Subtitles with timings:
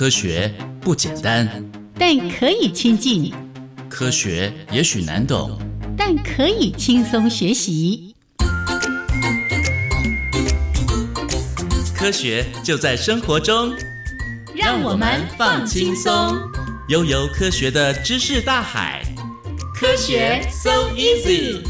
[0.00, 0.50] 科学
[0.80, 1.46] 不简单，
[1.98, 3.34] 但可以亲近；
[3.86, 5.60] 科学也许难懂，
[5.94, 8.14] 但可以轻松学习。
[11.94, 13.74] 科学就在生活中，
[14.54, 16.34] 让我们放轻松，
[16.88, 19.02] 悠游科学的知识大海。
[19.74, 21.60] 科学 so easy。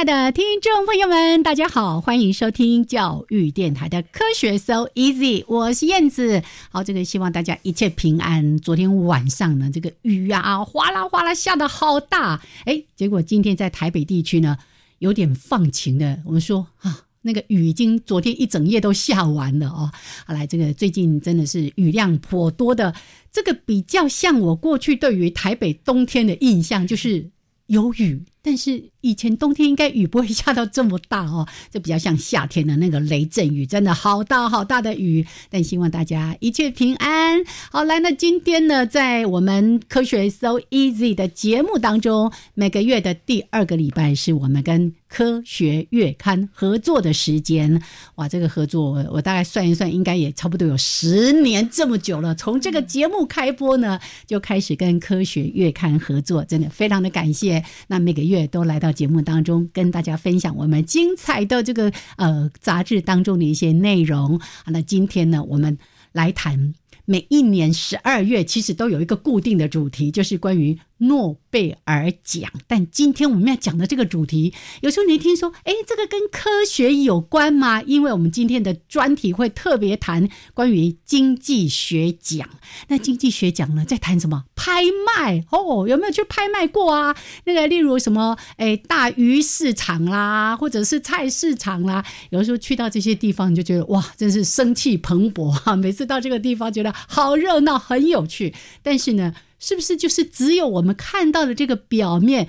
[0.00, 6.42] 亲爱的听众朋友们，大家好，欢迎收听教育电台的科学 So Easy，我是燕子。
[6.70, 8.56] 好，这个希望大家一切平安。
[8.56, 14.56] 昨天晚上呢，这个雨啊，哗啦哗啦下的好大，哎，结果今天在台北地区呢，
[15.00, 16.18] 有点放晴的。
[16.24, 19.92] 我们说啊，那个雨已经昨天一整夜都下完了哦。
[20.24, 22.94] 好来，这个最近真的是雨量颇多的，
[23.30, 27.28] 这个比较像我过去对于台北冬天的印象，就是
[27.66, 28.22] 有雨。
[28.42, 35.26] 但是以前冬天应该雨不会下到这么大哦， 这比较像夏天的那个雷阵雨，真的好大好大的雨。
[35.48, 37.42] 但希望大家一切平安。
[37.70, 47.82] 好，来，那今天呢，在我们科学 So Easy 的节目当中，每个月的第二个礼拜是我们跟科学月刊合作的时间。
[48.16, 52.34] 哇，这个合作我大概算一算，应该也差不多有十年这么久了。
[52.34, 57.64] 从这个节目开播呢，就开始跟科学月刊合作，真的非常的感谢。
[57.88, 64.40] 那每个月都来到节目当中，跟大家分享我们精彩的这个呃杂志当中的一些内容。
[64.66, 65.78] 那今天呢，我们
[66.12, 66.74] 来谈
[67.04, 70.78] 每一年十二月其实都有一个固定的主题，就是关于。
[71.00, 74.52] 诺贝尔奖，但今天我们要讲的这个主题，
[74.82, 77.82] 有时候你一听说，哎，这个跟科学有关吗？
[77.82, 82.48] 因为我们今天的专题会特别谈关于经济学奖。
[82.88, 84.44] 那经济学奖呢，在谈什么？
[84.54, 87.16] 拍卖哦，有没有去拍卖过啊？
[87.44, 95.74] 那个，例如什么，哎，大鱼市场啦，或者是菜市场啦，有时候去到这些地方，你就觉得哇，真是生气蓬勃哈！
[95.74, 98.54] 每次到这个地方，觉得好热闹，很有趣。
[98.82, 99.34] 但是呢？
[99.60, 102.48] 是不是就是只有我们看到的这个表面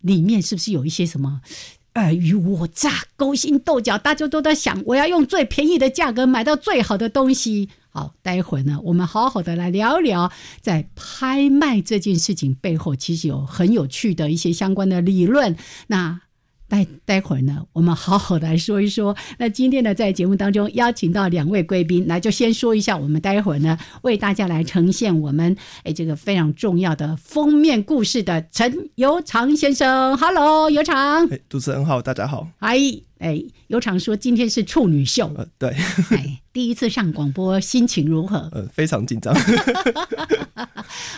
[0.00, 1.42] 里面，是不是有一些什么
[1.92, 3.98] 尔虞我诈、勾心斗角？
[3.98, 7.68] 大家都在想，我要用最便宜的价格买到最好的东西。
[7.90, 15.54] 好，待会儿呢，我们好好的来聊聊，在拍卖这件事情背后，其实有很有趣的一些相关的理论。
[15.88, 16.22] 那。
[16.72, 19.14] 待待会儿呢，我们好好的来说一说。
[19.36, 30.16] 那今天呢，在节目当中邀请到两位贵宾，来就先说一下，我们待会儿呢为大家来呈现我们哎这个非常重要的封面故事的陈尤长先生。
[30.16, 31.28] Hello，尤长。
[31.28, 32.48] 哎，主持人好，大家好。
[32.58, 32.78] 嗨。
[33.22, 35.70] 哎，有场说今天是处女秀，呃，对，
[36.10, 38.36] 哎，第一次上广播，心情如何？
[38.50, 39.32] 呃，非常紧张。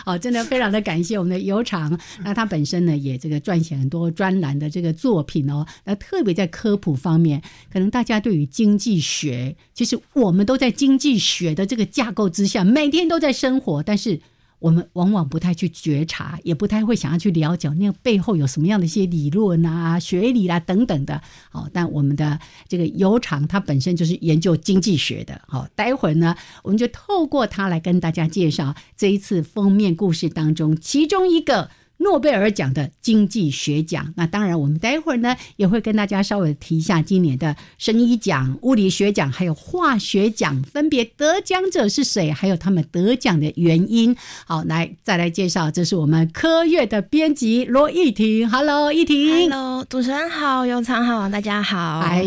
[0.05, 1.99] 好， 真的非常的感谢我们的尤常。
[2.23, 5.65] 那他本身呢，也这个撰写很多专栏的这个作品哦。
[5.83, 7.41] 那特别在科普方面，
[7.73, 14.21] 可能大家对于经济学，其实我们都在经济学的这个架构之下，每天都在生活，但是。
[14.59, 21.21] 我们往往不太去觉察，也不太会想要去了解那个背后有什么样的一些理论啊、学理啦等等的。
[21.49, 25.41] 好，但我们的这个油厂它本身就是研究经济学的。
[25.47, 31.69] 好，待会儿呢，我们就透过它来跟大家介绍这一次封面故事当中其中一个。
[31.97, 44.15] 诺贝尔奖的经济学奖，那当然，我们待会儿呢也会跟大家稍微提一下今年的生医奖、物理学奖还有化学奖分别得奖者是谁，还有他们得奖的原因。
[44.45, 48.49] 好，来再来介绍，这是我们科月的编辑罗艺婷。
[48.49, 49.49] Hello，艺婷。
[49.49, 52.01] Hello，主持人好，永昌好，大家好。
[52.01, 52.25] 来，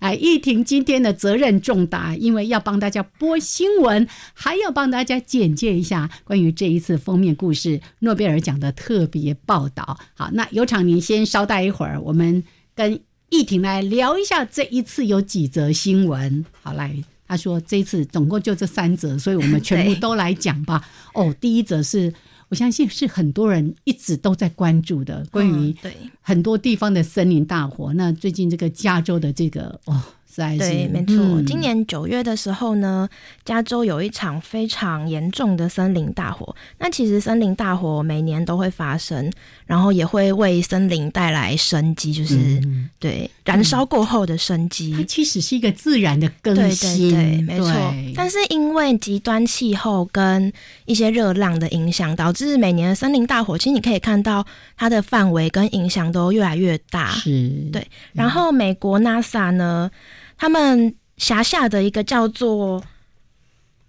[0.00, 9.05] 来，艺婷今天的责任重大，因为要帮大家播新闻，还要帮大家简介一下关于这一次封面故事诺贝尔奖的特。
[9.06, 12.42] 别报道好，那有场您先稍待一会儿，我们
[12.74, 16.44] 跟易婷来聊一下这一次有几则新闻。
[16.62, 16.94] 好，来，
[17.26, 20.82] 他说这一次总共就这三则，所以我们全部都来讲吧。
[21.14, 22.12] 哦，第一则是
[22.48, 25.74] 我相信是很多人一直都在关注的，关于
[26.20, 27.92] 很多地方的森林大火。
[27.94, 30.00] 那最近这个加州的这个哦，
[30.36, 31.16] 对，没错。
[31.16, 33.08] 嗯今年九月的时候呢，
[33.44, 36.54] 加州有一场非常严重的森林大火。
[36.78, 39.30] 那其实森林大火每年都会发生，
[39.64, 44.92] 然后也会为森林带来生机，就是、嗯对燃烧过后的生机。
[44.92, 47.94] 它其实是一个自然的更对新，对对，没错。
[48.14, 50.52] 但是因为极端气候跟
[50.84, 54.44] 一些热浪的影响，导致每年的森林大火，其实你可以看到
[54.76, 57.10] 它的范围跟影响都越来越大。
[57.12, 59.90] 是，对然后美国 NASA 呢，
[60.36, 62.82] 他们辖下的一个叫做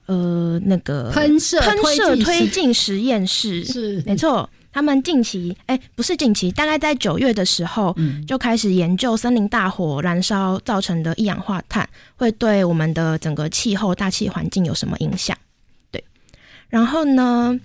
[0.06, 4.50] 呃那个喷射喷射推式进实验室，是没错。
[4.70, 15.36] 他们近期，哎、不是近期，大概在九月的时候，嗯就开始研究森林大火燃烧造成的一氧化碳会对我们的整个气候、大气环境有什么影响。
[15.90, 16.04] 对，
[16.70, 17.60] 然后呢，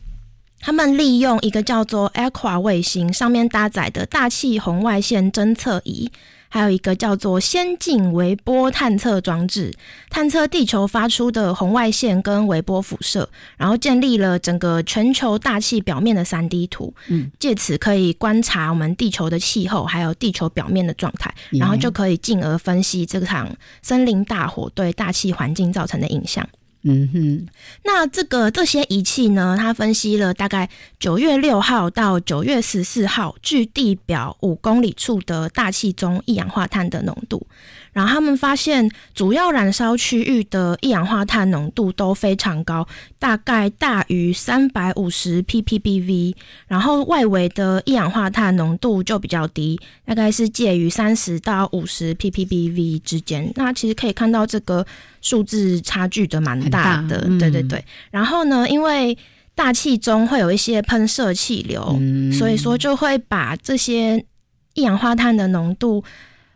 [0.60, 6.10] 他们利用一个叫做 Aqua 卫星上面搭载的大气红外线侦测仪。
[6.52, 9.72] 还有一个叫做先进微波探测装置，
[10.10, 13.26] 探测地球发出的红外线跟微波辐射，
[13.56, 23.48] 然后建立了整个全球大气表面的三 D 图，嗯，借此可以观察我们地球的气候，还有地球表面的状态，然后就可以进而分析这场
[23.80, 26.46] 森林大火对大气环境造成的影响。
[26.84, 27.46] 嗯哼，
[27.84, 30.68] 那这个这些仪器呢，它分析了大概
[30.98, 37.46] 九月六号到九月十四号距地表五公里处的大气中一氧化碳的浓度，
[37.92, 42.86] 然后他们发现主要燃烧区域的一氧化碳浓度都非常高，
[43.18, 46.34] 大概大于三百五十 ppbv，
[46.66, 53.52] 然后外围的一氧化碳浓度就比较低，大概是介于三十到五十 ppbv 之间。
[53.56, 54.86] 那其实可以看到这个
[55.20, 57.84] 数字差距的蛮大的，很大嗯对对对。
[58.10, 59.16] 然后呢，因为
[59.54, 64.24] 大气中会有一些喷射气流，嗯所以说就会把这些
[64.72, 66.02] 一氧化碳的浓度。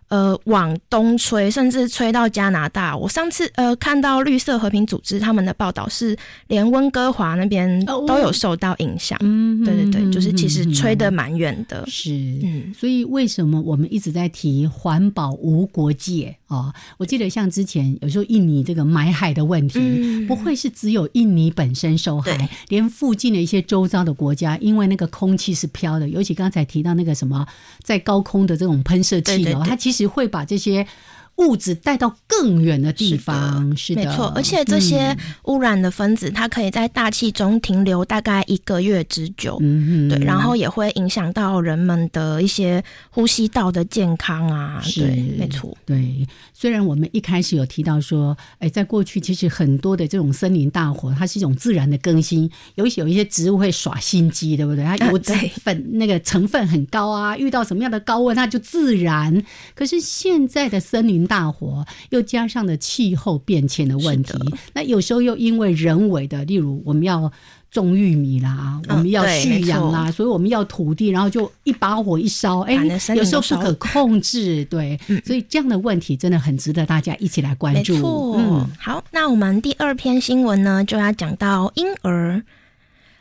[0.08, 2.96] 呃，往东吹，甚至吹到加拿大。
[2.96, 6.16] 我上次呃看到绿色和平组织他们的报道是，
[6.46, 9.18] 连温哥华那边哦都有受到影响。
[9.22, 11.84] 嗯哼，对对对，就是其实吹得嗯蛮远的。
[11.88, 12.12] 是，
[12.44, 16.72] 嗯，所以为什么我们一直在提环保无国界哦？
[16.98, 27.44] 我记得像之前有时候印尼这个买海的问题，嗯不会是只有印尼本身受害，连附近的一些周遭的国家，因为那个空气是飘的，尤其刚才提到那个什么
[27.82, 30.84] 在高空的这种喷射气流，对对对它其实会把这些
[31.36, 33.76] 物质带到更远的地方。
[33.76, 39.58] 是的，没错，而且这些嗯污染的分子，它可以在大气中停留大概一个月之久。
[39.60, 44.82] 嗯哼，对，然后也会影响到人们的一些呼吸道的健康啊。
[44.94, 45.76] 对，没错。
[45.84, 54.84] 对，虽然我们一开始有提到说，哎，在过去其实很多的这种森林大火，它是一种自然的更新，尤其有一些植物会耍心机，对不对？
[54.84, 59.42] 它 油脂啊对粉那个成分很高啊，遇到什么样的高温，它就自燃。
[59.74, 64.32] 可是现在的森林大火，又加上了气候变迁的问题，
[64.72, 67.30] 那有时候又因为人为的，例如我们要。
[67.68, 72.72] 种玉米啦，我们要蓄养啦，没所以我们要土地，然后就一把火一烧，哎
[73.14, 78.00] 有时候不可控制，对，所以这样的问题真的很值得大家一起来关没注。
[78.00, 82.42] 错，嗯，好，那我们第二篇新闻呢，就要讲到婴儿。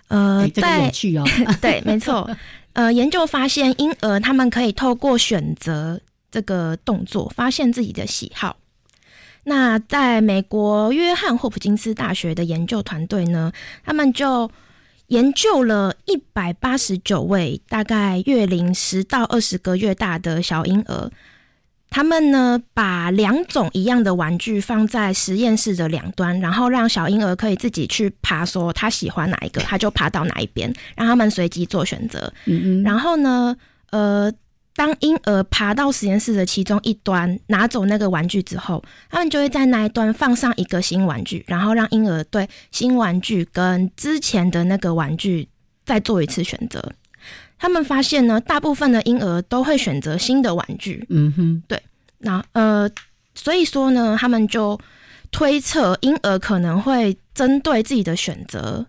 [0.07, 1.25] 呃哎，，这个有趣哦。
[1.59, 2.29] 对，没错。
[2.73, 5.99] 呃，研究发现，婴儿他们可以透过选择
[6.31, 8.57] 这个动作，发现自己的喜好。
[9.43, 13.51] 那在美国约翰霍普金斯大学的研究团队呢，
[13.83, 14.49] 他们就
[15.07, 21.11] 研究了一百八十九位大概月龄十到二十个月大的小婴儿，
[21.91, 32.33] 他们呢把两种一样的玩具放在实验室的两端，然后让小婴儿可以自己去爬，说他喜欢哪一个，他就爬到哪一边，让他们随机做选择。
[32.45, 33.55] 嗯嗯，然后呢，
[33.91, 34.33] 呃，
[34.75, 45.47] 当婴儿爬到实验室的其中一端，拿走那个玩具之后，他们就会在那一端放上一个新玩具，然后让婴儿对新玩具跟之前的那个玩具
[45.85, 46.91] 再做一次选择。
[47.57, 51.81] 他们发现呢，大部分的婴儿都会选择新的玩具，嗯哼，对。
[52.17, 52.89] 那呃，
[53.33, 54.77] 所以说呢，他们就
[55.31, 58.85] 推测婴儿可能会针对自己的选择，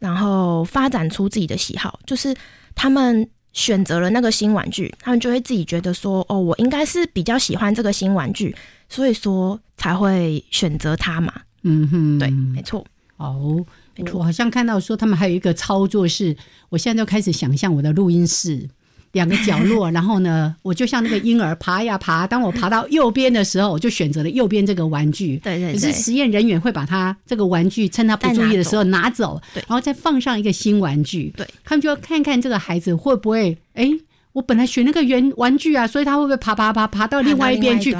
[0.00, 2.34] 然后发展出自己的喜好，就是
[2.74, 3.28] 他们
[3.58, 8.54] 选择了那个新玩具，他们就会自己觉得说，哦，我应该是比较喜欢这个新玩具，
[8.88, 11.32] 所以说才会选择它嘛。
[11.62, 12.86] 嗯哼，对，没错，
[13.16, 13.66] 哦。
[13.96, 16.36] 没错我好像看到说他们还有一个操作是，
[16.68, 18.68] 我现在就开始想象我的录音室，
[19.12, 25.36] 两个角落，然后呢， 我就像那个婴儿爬呀爬，当我爬到右边的时候，我就选择了右边这个玩具。
[25.38, 31.32] 对对可是对，实验人员会把它这个玩具趁他不注意的时候拿走，对然后再放上一个新玩具。
[31.36, 33.90] 对，他们就要看看这个孩子会不会，哎，
[34.32, 37.96] 我本来选那个圆玩具啊，所以他会不会爬爬爬爬到另外一边去？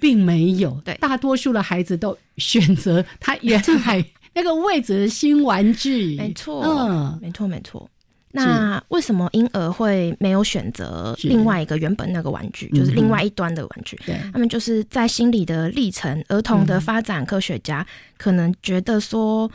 [0.00, 6.16] 并没有，对大多数的孩子都选择他原来那个位置的新玩具。
[6.16, 7.88] 没错，嗯，没错，没错。
[8.44, 13.98] 那为什么婴儿会没有选择另外一个原本那个玩具，就是另外一端的玩具？
[14.06, 19.50] 对，他们就是在心理的历程，儿童的发展科学家可能觉得说，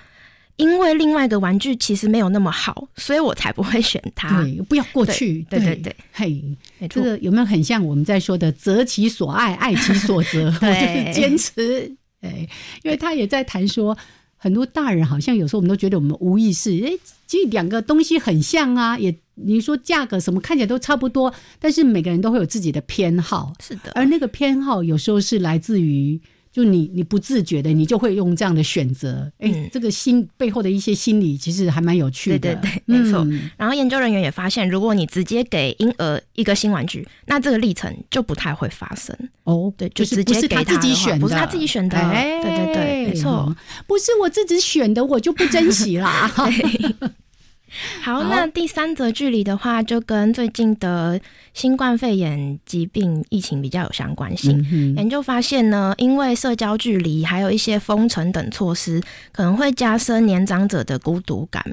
[0.58, 4.42] 因为另外一个玩具其实没有那么好，所以我才不会选它。
[4.42, 5.46] 对，不要过去。
[5.50, 6.44] 对对对，嘿，
[6.90, 10.46] 这个有没有很像我们在说的“择其所爱，爱其所择”？
[10.54, 11.96] 我对就是坚持。
[12.22, 12.48] 哎，
[12.84, 13.98] 因为他也在谈说，
[14.44, 16.92] 很多大人好像有时候我们都觉得我们无意识，哎，
[17.26, 26.20] 其实两个东西很像啊，也你说价格什么看起来都差不多，但是每个人都会有自己的偏好，是的，而那个偏好有时候是来自于。
[26.54, 29.30] 就你你不自觉的，你就会用这样的选择。
[29.40, 32.38] 哎、嗯这个心背后的一些心理，其实还蛮有趣的。
[32.38, 39.18] 对对对没错嗯然后研究人员也发现，如果你直接给婴儿一个新玩具，那这个历程就不太会发生。
[39.46, 41.98] 哦，对，就就是直接给不是他自己选的，不是他自己选的。
[41.98, 43.46] 哎对对对，没错。
[43.48, 43.56] 嗯
[43.88, 46.32] 不是我自己选的，我就不珍惜啦。
[48.02, 51.20] 好，好那第三则距离的话，就跟最近的
[51.54, 54.66] 新冠肺炎疾病疫情比较有相关性。
[54.72, 59.02] 嗯研究发现呢，因为社交距离还有一些封城等措施，
[59.32, 61.64] 可能会加深年长者的孤独感。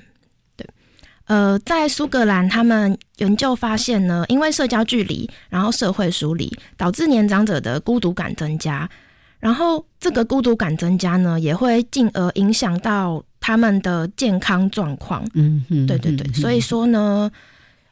[0.56, 0.66] 对，
[1.26, 8.88] 呃，在苏格兰，他们研究发现呢，因为社交距离，然后社会疏离，导致年长者的孤独感增加。
[9.38, 15.26] 然后这个孤独感增加呢，也会进而影响到他们的健康状况。
[15.34, 17.30] 嗯哼，对对对，所以说呢，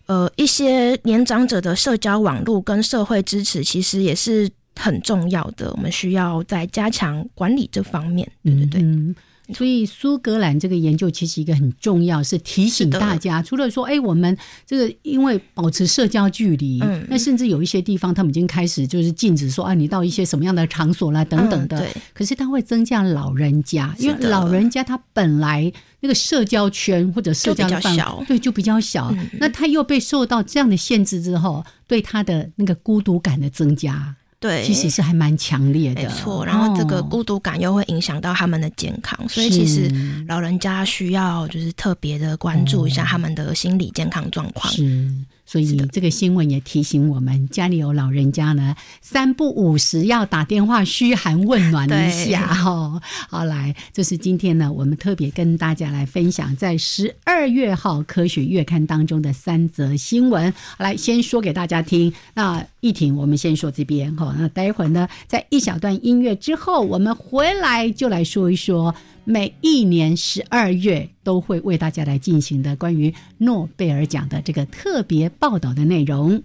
[0.07, 8.31] 呃，一些年长者的社交网络跟社会支持，其实也是很重要的，我们需要在加强管理这方面。
[8.45, 9.15] 对对对，嗯
[9.55, 14.37] 所以苏格兰这个研究其实一个很重要，是提醒大家，除了说，哎，我们
[14.67, 17.07] 这个因为保持社交距离，嗯。
[17.09, 21.79] 那甚至有一些地方他们已经开始就是禁止说，啊，你到一些什么样的场所啦等等的。
[21.79, 22.03] 嗯对。
[22.13, 29.09] 可是它会增加老人家，因为老人家他本来那个社交圈或者社交的范围对，就比较小。
[29.13, 29.29] 嗯。
[29.41, 36.03] 那他又被受到这样的限制之后，对他的那个孤独感的增加，对，其实是还蛮强烈的。
[36.03, 36.47] 没错。
[36.47, 39.91] 然后这个哦孤独感又会影响到他们的健康，所以其实
[40.29, 44.73] 老人家需要就是特别的关注一下他们的心理健康状况。
[44.73, 45.11] 是，
[45.45, 60.53] 所以这个新闻也提醒我们，家里有老人家呢，三不五时要打电话嘘寒问暖一下哈、好，来，这是今天呢，我们特别跟大家来分享在十二月号《科学月刊》当中的三则新闻。
[60.53, 62.13] 好来，先说给大家听。
[62.35, 64.35] 那一婷，我们先说这边哈。
[64.39, 68.95] 那待会儿呢，在一小段音乐之后，我们回来就来说一说。
[69.25, 76.43] 每一年十二月都会为大家来进行的关于诺贝尔奖的这个特别报道的内容。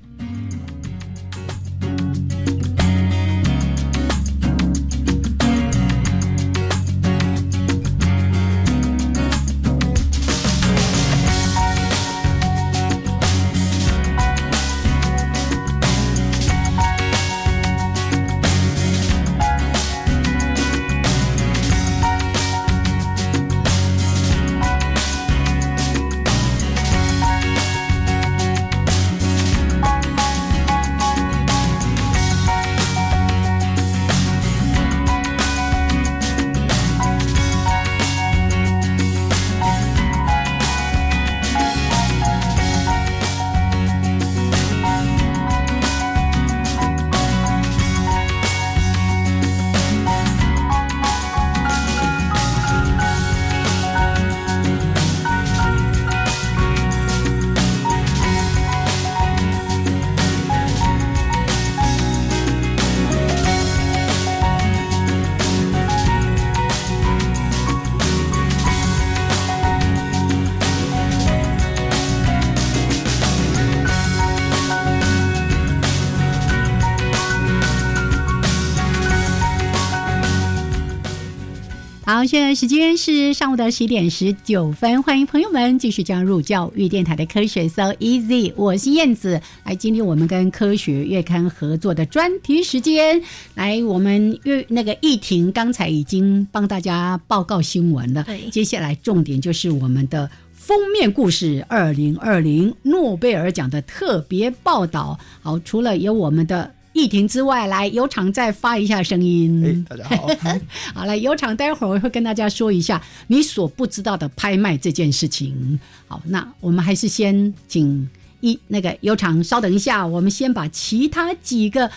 [82.23, 89.41] 好，现在时间是上午的十一点十九分，欢迎朋友们继续加入教育电台的科学 So Easy，我是燕子。
[89.65, 93.21] 来，今天我们跟科学月刊合作的专题时间，
[93.55, 100.31] 来，我们月那个议婷刚才已经帮大家报告新闻了，对接下来重点就是我们的。
[100.55, 105.19] 封面故事二零二零诺贝尔奖的特别报道。
[105.41, 110.27] 好，除了有我们的议庭之外，来有场再发一下声哎音。，大家好，
[110.95, 115.79] 好，来有场待会儿会跟大家说一下你所不知道的拍卖这件事情。
[116.07, 118.09] 好，那我们还是先请
[118.41, 121.91] 一那个有场稍等一下，我们先把其他几个。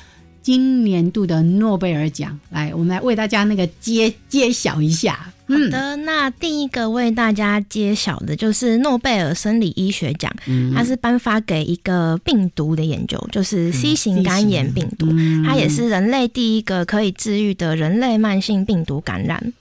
[0.47, 5.33] 今年度的诺贝尔奖，来，我们来为大家那个揭揭晓一下。
[5.49, 19.53] 嗯好的，那第一个为大家揭晓的就是诺贝尔生理医学奖，嗯它是颁发给一个病毒的研究，就是 C 型肝炎病毒，嗯它也是人类第一个可以治愈的人类慢性病毒感染。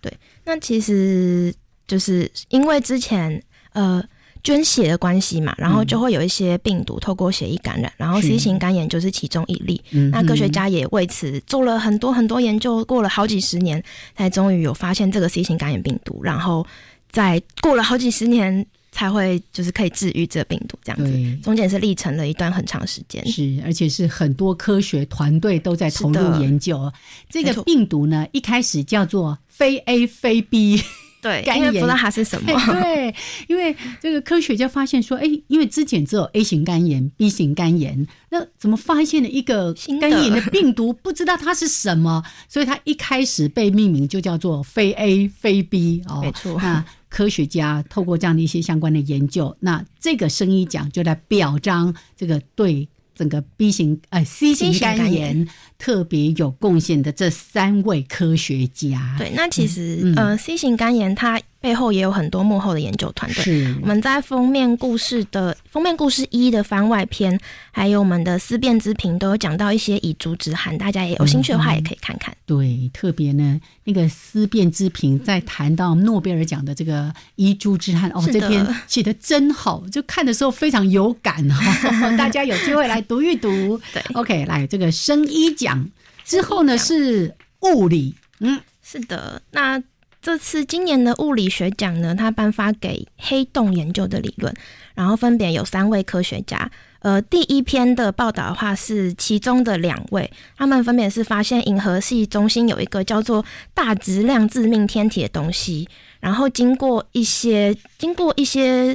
[0.00, 0.12] 对，
[0.44, 1.52] 那其实
[1.88, 4.00] 就是因为之前呃
[4.42, 9.80] 捐血的关系嘛，然后就会有一些病毒透过血液感染，然后 C 型肝炎就是其中一例。
[9.90, 13.82] 嗯那科学家也为此做了很多很多研究，过了好几十年，
[14.16, 16.66] 才终于有发现这个 C 型肝炎病毒，然后
[17.10, 21.10] 在过了好几十年才会就是可以治愈这个病毒，这样子。
[21.10, 23.24] 对，中间是历程了一段很长时间。
[23.26, 26.90] 是，而且是很多科学团队都在投入研究。
[27.28, 30.82] 这个病毒呢，一开始叫做非 A 非 B。
[31.20, 32.52] 对，肝炎因为不知道它是什么。
[32.66, 33.14] 对，
[33.46, 40.92] 因为这个科学家发现说，哎，因为之前只有 A 型肝炎、B 型肝炎，那怎么发现了一个肝炎的病毒？
[40.92, 52.88] 不知道它是什么，所以它一开始被命名就叫做非 A 非 B 哦，没错那科学家透过这样的一些相关的研究，那这个生医奖就来表彰这个对。
[53.20, 55.36] 整个 B 型呃 C 型肝肝炎。
[55.36, 60.14] 炎特别有贡献的这三位科学家，对，那其实、嗯。
[60.14, 63.44] 呃，C 型肝炎它背后也有很多幕后的研究团队。
[63.44, 63.76] 是。
[63.82, 67.38] 我们在封面故事的封面故事一的番外篇，
[67.70, 72.34] 还有我们的思辨之评，都有讲到一些以珠之憾，大家也有兴趣的话也可以看看。
[72.46, 83.78] 对，特别呢，那个思辨之评在谈到诺贝尔奖的这个遗珠之憾哦，这篇写的真好，就看的时候非常有感哈、哦， 大家有机会来读一读。
[83.92, 85.88] 对，OK，来这个生医奖。
[86.24, 89.82] 之后呢是物理，嗯，是的，那
[90.22, 94.54] 这次今年的物理学奖呢，它颁发给黑洞研究的理论，
[94.94, 96.70] 然后分别有三位科学家。
[96.98, 105.88] 呃，第一篇的报道的话是其中的两位，他们分别是发现银河系中心有一个叫做大质量致命天体的东西，
[106.20, 108.94] 然后经过一些经过一些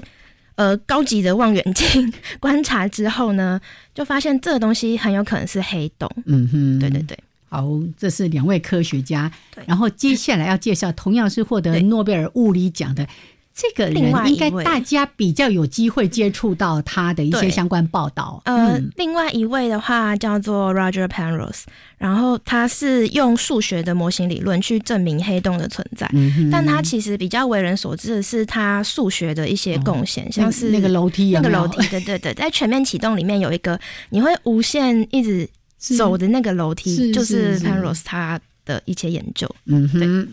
[0.54, 3.60] 呃高级的望远镜观察之后呢，
[3.96, 6.08] 就发现这个东西很有可能是黑洞。
[6.28, 7.18] 嗯哼，对对对，
[7.56, 9.64] 好，这是两位科学家对。
[9.68, 13.08] 然后接下来要介绍同样是获得对诺贝尔物理奖的
[13.54, 18.42] 这个人另外，一应该大家比较有机会接触到他的一些相关报道。
[18.44, 21.62] 呃，嗯另外一位的话叫做 Roger Penrose，
[21.98, 26.06] 然后他是用数学的模型理论去证明黑洞的存在。
[26.12, 35.50] 嗯哼但他其实比较为人所知的是他数学的一些贡献，像是那那个楼梯有没有那个楼梯，对对对，在全面启动里面有一个你会无限一直是
[35.98, 37.66] 走的那个楼梯，是就是是是。
[37.66, 39.54] Penrose 他的一些研究。
[39.66, 40.28] 嗯哼，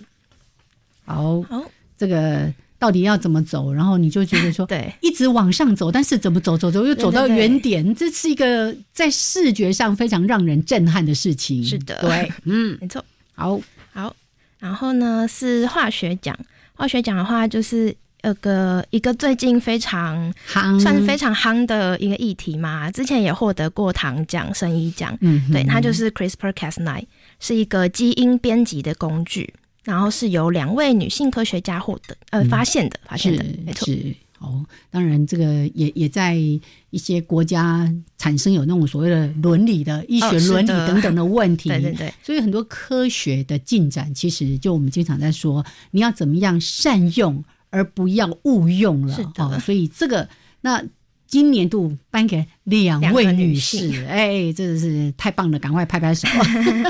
[1.04, 1.64] 好，好，
[1.98, 3.72] 这个到底要怎么走？
[3.72, 11.64] 然后你就觉得说， 对，一直往上走，但是怎么走走走又走到对对对原点，这是一个在视觉上非常让人震撼的事情。
[11.64, 11.98] 是的。
[12.00, 13.04] 对， 嗯，没错。
[13.34, 13.60] 好，
[13.92, 14.14] 好，
[14.60, 16.38] 然后呢是化学奖，
[16.74, 17.94] 化学奖的话就是。
[18.22, 25.16] 有个一个最近非常夯算是非常夯的一个议题嘛，之前也获得过糖奖、生医奖。
[25.20, 27.04] 嗯，对，它就是 CRISPR-Cas9，
[27.40, 29.52] 是一个基因编辑的工具，
[29.84, 33.92] 然后是由两位女性科学家获得呃发现的，发现的，没错。
[34.38, 41.68] 哦，当然这个也也在一些国家产生有那种所谓的伦理的医学伦理等等的问题。
[41.68, 49.32] 对对对，所以很多科学的进展，其实就我们经常在说，你要怎么样善用，而不要误用了。
[49.38, 50.28] 哦，所以这个
[50.60, 50.84] 那
[51.26, 56.28] 今年度颁给两位女女士，性 哎，真的是太棒了，赶快拍拍手。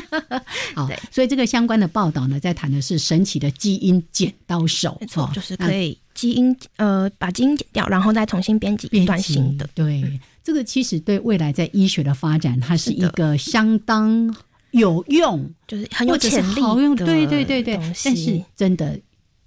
[0.74, 9.68] 好，所以这个相关的报道呢，在谈的是神奇的基因剪刀手，没错哦，就是那可以基因呃把基因剪掉，然后再重新编辑一段新的。
[9.74, 14.34] 对，这个其实对未来在医学的发展，它是一个相当
[14.72, 16.96] 有用、就是很有潜力好用。
[16.96, 18.98] 的对对对对但是真的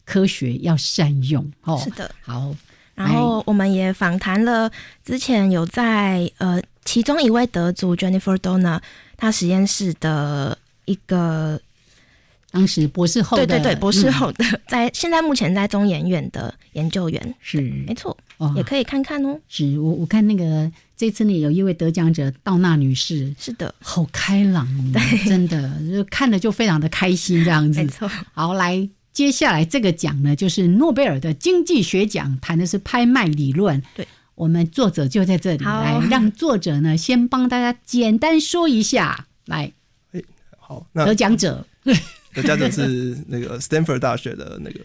[0.06, 1.82] 科学要善用哦。
[1.84, 2.10] 是的。
[2.22, 2.56] 好，
[2.94, 4.72] 然后我们也访谈了
[5.04, 8.80] 之前有在呃其中一位得主 Jennifer Donna
[9.18, 11.60] 她实验室的一个
[12.52, 19.38] 当时博士后的对对对博士嗯后的，在现在目前在中研院的研究员，是没错，哦也可以看看哦。
[19.50, 27.88] 是我我看那个这次呢有一位得奖者道纳女士，是的，好开朗哦，真的就看了就非常的开心这样子没。
[27.88, 28.10] 错。
[28.34, 33.82] 好，来接下来这个奖呢，就是诺贝尔的经济学奖，谈的是拍卖理论。
[33.96, 39.72] 对，我们作者就在这里好来，让作者呢先帮大家简单说一下，来
[40.60, 41.66] 好，那得奖者。
[42.36, 44.82] 得奖者是那个 Stanford 大学的那个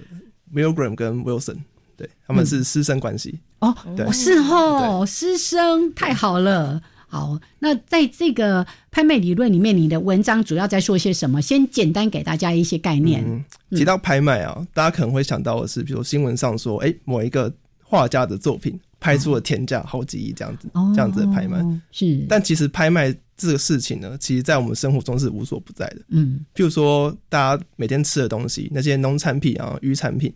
[0.55, 1.57] Milgram 跟 Wilson，
[1.97, 3.41] 对，他们是师生关系。
[3.59, 6.81] 哦，对哦是哦，师生太好了。
[7.11, 11.43] 好，那在这个拍卖理论里面，你的文章主要在说些什么？
[11.43, 13.25] 先简单给大家一些概念。
[13.27, 13.45] 嗯，
[13.77, 21.61] 提到拍卖啊，大家可能会想到的是，比如新闻上说，哎、某一个画家的作品拍出了天价好几亿这样子，哦，这样子的拍卖。
[21.91, 26.03] 是，但其实拍卖这个事情呢，其实在我们生活中是无所不在的。
[26.11, 30.33] 嗯譬如说，大家每天吃的东西，那些农产品啊、渔产品，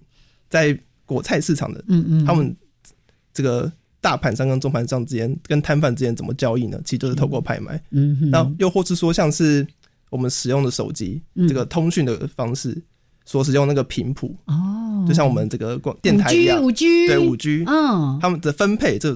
[0.51, 2.53] 在果菜市场的嗯嗯，他们
[3.33, 3.71] 这个
[4.05, 6.79] 大盘商跟中盘商之间，跟摊贩之间怎么交易呢？
[6.85, 7.83] 其实就是透过拍卖。
[7.91, 9.67] 嗯哼，那又或是说，像是
[10.11, 12.77] 我们使用的手机，嗯这个通讯的方式
[13.25, 19.15] 所使用那个频谱，哦，就像我们这个广电台一样，五 G，对五 G，嗯，他们的分配这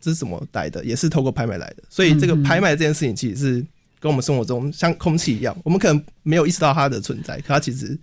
[0.00, 0.84] 这是怎么来的？
[0.84, 1.84] 也是透过拍卖来的。
[1.88, 3.66] 所以这个嗯拍卖这件事情，其实是
[4.00, 7.96] 跟我们生活中像空气一样，我们可能没有意识到它的存在，可它其实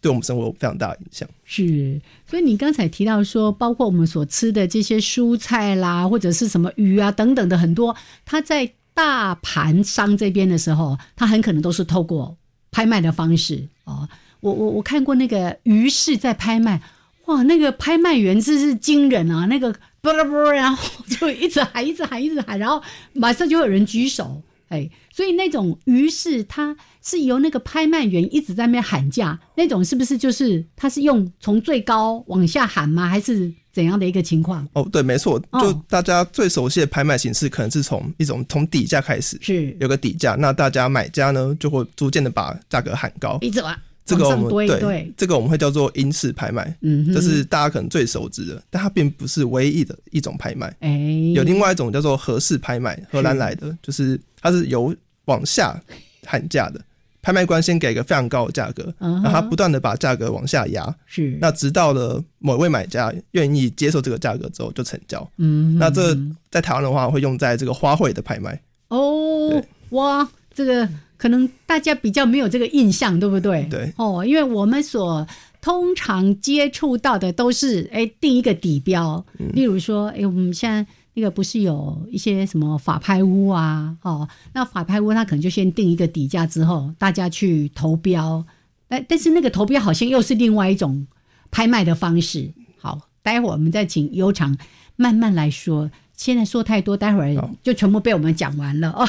[0.00, 1.28] 对我们生活有非常大的影响。
[1.44, 12.36] 是，所以你刚才提到说，包括我们所吃的这些蔬菜啦，或者是什么鱼啊等等的很多，它在大盘商这边的时候，它很可能都是透过
[12.70, 14.08] 拍卖的方式哦。
[14.40, 16.80] 我我我看过那个鱼市在拍卖，
[17.24, 19.46] 哇，那个拍卖员真是惊人啊！
[19.46, 22.80] 那个啵啦啵，然后就一直喊，一直喊，一直喊，然后
[23.14, 33.08] 马上就有人举手，哎，所以那种于是它是由那个拍卖员一直在那边喊价，那种是不是就是他是用从最高往下喊吗？
[33.08, 34.66] 还是怎样的一个情况？
[34.72, 43.38] 哦，对，没错，哦就大家最熟悉的拍卖形式，可能是从一种从底价开始，是有个底价，那大家买家呢就会逐渐的把价格喊高。
[43.42, 46.74] 一直往这个我们对对，这个我们会叫做英式拍卖，
[47.12, 50.72] 这是大家可能最熟知的，但它并不是唯一的一种拍卖。
[50.78, 50.90] 哎，
[51.34, 55.78] 有另外一种叫做荷式拍卖，荷兰来的，就是它是由往下
[56.24, 56.80] 喊价的，
[57.20, 61.36] 拍卖官先给一个非常高的价格，然后他不断的把价格往下压，是。
[61.40, 65.28] 那直到了某位买家愿意接受这个价格之后就成交。
[65.38, 66.16] 嗯，那这
[66.48, 73.66] 在台湾的话会用在这个花卉的拍卖，哦，哇，这个可能大家比较没有这个印象，对不对？
[73.70, 75.26] 对哦，因为我们所
[75.60, 88.44] 通常接触到的都是哎定一个底标，嗯例如说哎我们现在那个不是有一些什么法拍屋啊，哦，那法拍屋它可能就先定一个底价之后，大家去投标，
[88.86, 91.06] 但但是那个投标好像又是另外一种
[91.50, 92.52] 拍卖的方式。
[92.78, 94.56] 好，待会儿我们再请悠长
[94.96, 95.90] 慢慢来说。
[96.16, 99.06] 现在说太多，待会儿就全部被我们讲完了哦。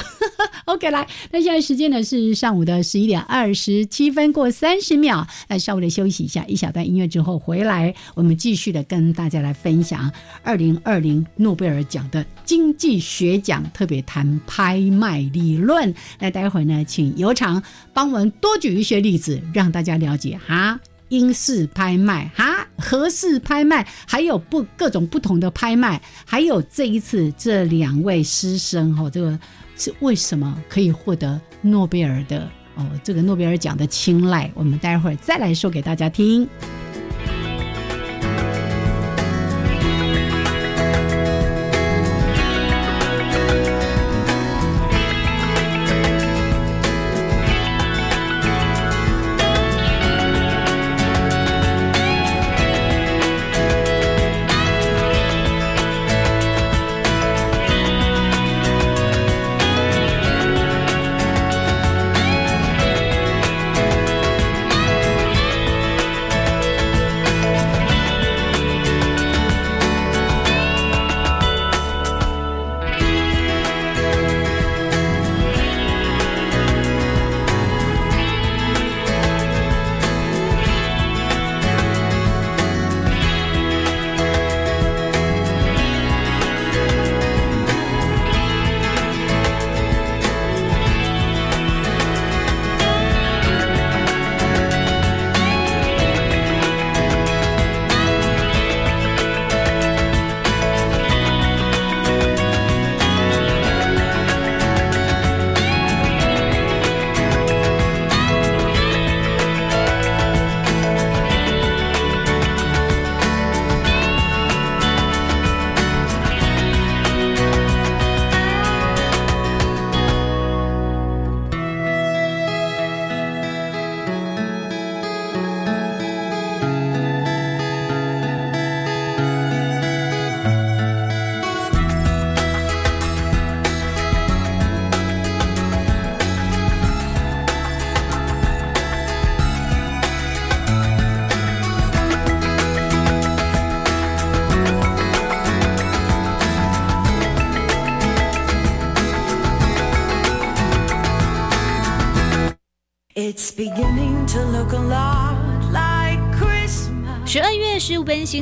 [0.65, 10.11] OK，来，那现在时间呢是上午的十一点二十七分过三十秒，那稍微的休息一下，一小段音乐之后回来，我们继续的跟大家来分享
[10.43, 15.93] 二零二零诺贝尔奖的经济学奖，特别谈拍卖理论。
[16.19, 17.61] 那待会儿呢，请尤长
[17.93, 20.79] 帮我们多举一些例子，让大家了解哈。
[21.09, 29.39] 英式拍卖哈，合式拍卖，还有不各种不同的拍卖，还有这一次这两位师生哈、这个
[29.77, 34.51] 是为什么可以获得诺贝尔的哦这个诺贝尔奖的青睐？
[34.53, 36.45] 我们待会儿再来说给大家听。《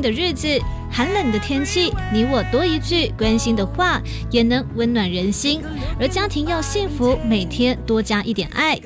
[0.06, 0.48] 的日子，
[0.92, 5.64] 寒冷的天气，你我多一句关心的话，也能温暖人心。
[6.00, 8.80] 而家庭要幸福，每天多加一点爱。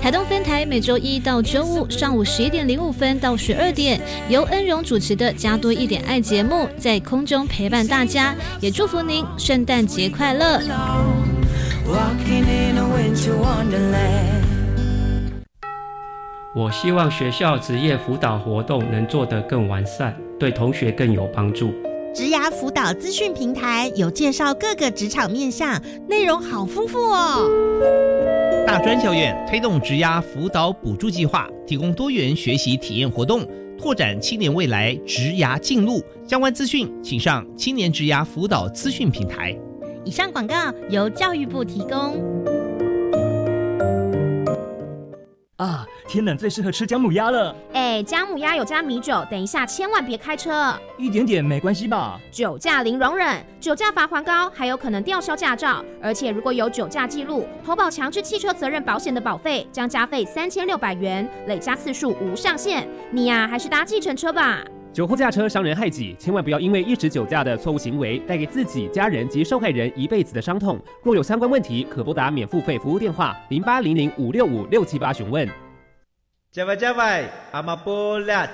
[0.00, 10.60] 台东分台每周一到周五上午十一点零五分到十二点，由恩荣主持的《加多一点爱》节目，在空中陪伴大家，也祝福您圣诞节快乐。
[16.56, 21.72] 我希望学校职业辅导活动能做得更完善，对同学更有帮助。
[22.14, 27.46] 职涯辅导资讯平台有介绍各个职场面向，内容好丰富哦。
[28.66, 33.46] 大专校院推动职涯辅导补助计划，提供多元学习体验活动，
[33.78, 36.02] 拓展青年未来职涯进路。
[36.26, 39.54] 相关资讯请上青年职涯辅导资讯平台。
[40.04, 40.54] 以上广告
[40.88, 42.35] 由教育部提供。
[45.56, 47.56] 啊，天冷最适合吃姜母鸭了。
[47.72, 50.78] 哎，姜母鸭有加米酒，等一下千万别开车。
[50.98, 52.20] 一点点没关系吧？
[52.30, 55.82] 酒驾零容忍，酒驾罚款高，还有可能吊销驾照。
[56.02, 62.86] 而且如果有酒驾记录，投保强制汽车责任保险的保费将加费三千六百元，累加次数无上限。
[63.10, 64.62] 你呀、还是搭计程车吧。
[64.96, 70.82] 酒后驾车伤人害己，千万不要因为一时酒驾的错误行为，带给自己、家人及受害人一辈子的伤痛。
[71.02, 75.46] 若有相关问题，可拨打免付费服务电话零八零零五六五六七八询问。
[76.50, 78.48] Java Java, Amapolat,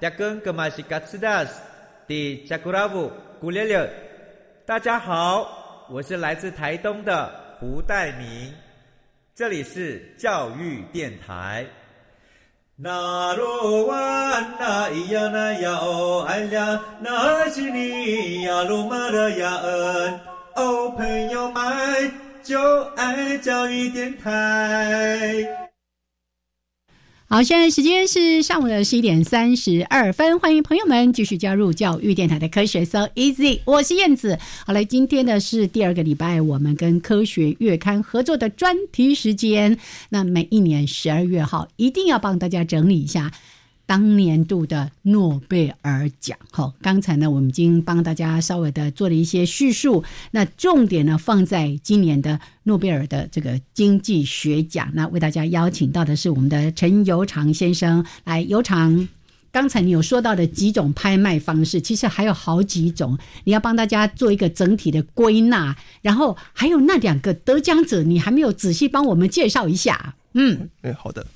[0.00, 1.48] Dakun Kemasikatsidas,
[2.08, 3.90] di Jakuravu, Gulele。
[4.64, 8.50] 大家好，我是来自台东的胡代明，
[9.34, 11.66] 这里是教育电台。
[12.84, 13.94] 那罗哇
[14.58, 20.20] 那咿呀那呀哦哎呀，那是你呀鲁玛的呀恩
[20.56, 22.10] 哦，朋友们
[22.42, 22.58] 就
[22.96, 25.71] 爱教育电台。
[27.32, 34.38] 好，现在时间是上午的十一点三十二分，欢迎朋友们继续加入教育电台的科学 So Easy，我是燕子。
[34.66, 39.78] 好嘞，今天呢是第二个礼拜，我们跟科学月刊合作的专题时间。
[40.10, 43.32] 那每一年十二月号一定要帮大家整理一下。
[43.92, 59.06] 当年度的诺贝尔奖，好，刚才呢我们已经帮大家稍微的做了一些叙述，那重点呢放在今年的诺贝尔的这个经济学奖，那为大家邀请到的是我们的陈尤长先生，来，尤长。
[59.50, 70.14] 刚才你有说到的几种拍卖方式，其实还有好几种，你要帮大家做一个整体的归纳，然后还有那两个得奖者，你还没有仔细帮我们介绍一下。
[70.32, 71.26] 嗯，哎，好的。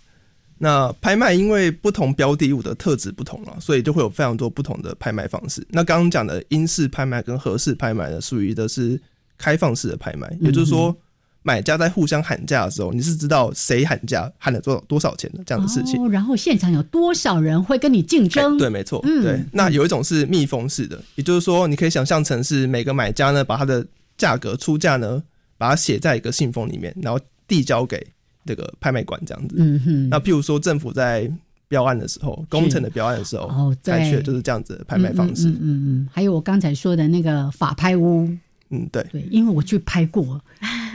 [0.58, 5.66] 那拍卖因为不同标的物的特质不同了，所以就会有非常多不同的拍卖方式。
[5.68, 9.00] 那刚刚讲的英式拍卖跟合式拍卖呢，属于的是
[9.36, 10.96] 开放式的拍卖，也就是说，
[11.42, 16.02] 买家在互相喊价的时候，你是知道谁喊价喊了多少多少钱的这样的事情。
[16.02, 18.56] 哦，然后现场有多少人会跟你竞争？
[18.56, 19.44] 对，没错，嗯对。
[19.52, 25.22] 那有一种是密封式的，也就是说，你可以想象成是每个买家呢，把他的价格出价呢，
[25.58, 28.04] 把它写在一个信封里面，然后递交给
[28.46, 29.56] 这个拍卖馆这样子。
[29.58, 30.08] 嗯哼。
[30.08, 31.30] 那譬如说，政府在
[31.68, 35.48] 标案的时候，工程的标案的时候，哦，对采取就是这样子的拍卖方式。
[35.48, 38.28] 嗯嗯嗯嗯，还有我刚才说的那个法拍屋，
[38.70, 40.40] 嗯，对对，因为我去拍过，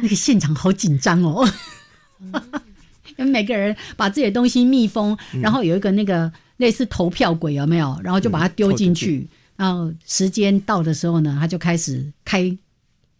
[0.02, 1.48] 那个现场好紧张哦。
[3.18, 8.00] 因为每个人把自己的东西密封，嗯然后有一个那个类似投票鬼，有没有？
[8.02, 12.58] 然后就把它丢进去，然后时间到的时候呢，他就开始开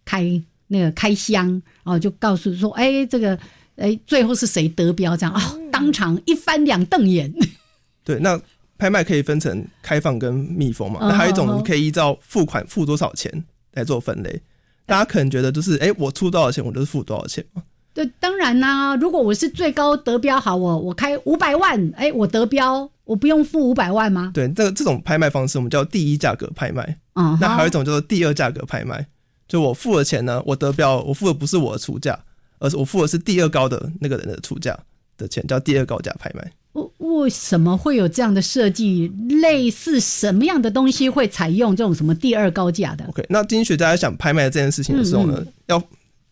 [0.06, 1.46] 开那个开箱，
[1.84, 3.38] 然后就告诉说，哎，这个
[3.76, 5.16] 哎，最后是谁得标？
[5.16, 7.32] 这样啊、当场一翻两瞪眼。
[8.04, 8.40] 对，那
[8.78, 10.98] 拍卖可以分成开放跟密封嘛。
[11.02, 14.40] 嗯那还有一种，可以依照付款付多少钱来做分类。
[14.84, 17.62] 大家可能觉得就是，哎、我出多少钱，我就是付多少钱嘛。
[17.94, 24.30] 对，当然啦、如果我是最高得标，好，我我开五百万，哎，我得标，我不用付五百万吗？
[24.34, 26.98] 对，这个这种拍卖方式我们叫第一价格拍卖。
[27.14, 29.06] 嗯哼那还有一种叫做第二价格拍卖，
[29.46, 32.18] 就我付了钱呢，我得标，我付的不是我的出价，
[32.62, 34.78] 而是我付的是第二高的那个人的出价
[35.18, 36.52] 的钱，叫第二高价拍卖。
[36.72, 39.12] 为为什么会有这样的设计？
[39.42, 45.82] 类似什么样的东西会采用这种什么第二高价的？OK，那经济学家在想拍卖这件事情的时候呢，嗯要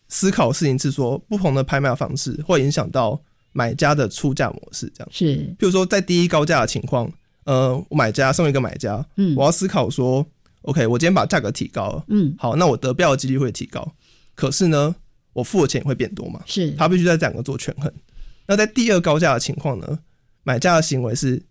[0.07, 3.19] 思考的事情是说，不同的拍卖方式会影响到
[3.51, 4.91] 买家的出价模式。
[4.95, 7.11] 这样是，譬如说在第一高价的情况，
[7.43, 10.25] 呃，我买家送一个买家，嗯我要思考说
[10.63, 13.93] ，OK，我今天把价格提高了，嗯，好，那我得标的几率会提高，
[14.33, 14.95] 可是呢，
[15.33, 17.91] 我付的钱也会变多嘛，是，他必须在这两个做权衡。
[18.47, 19.99] 那在第二高价的情况呢，
[20.43, 21.41] 买家的行为是，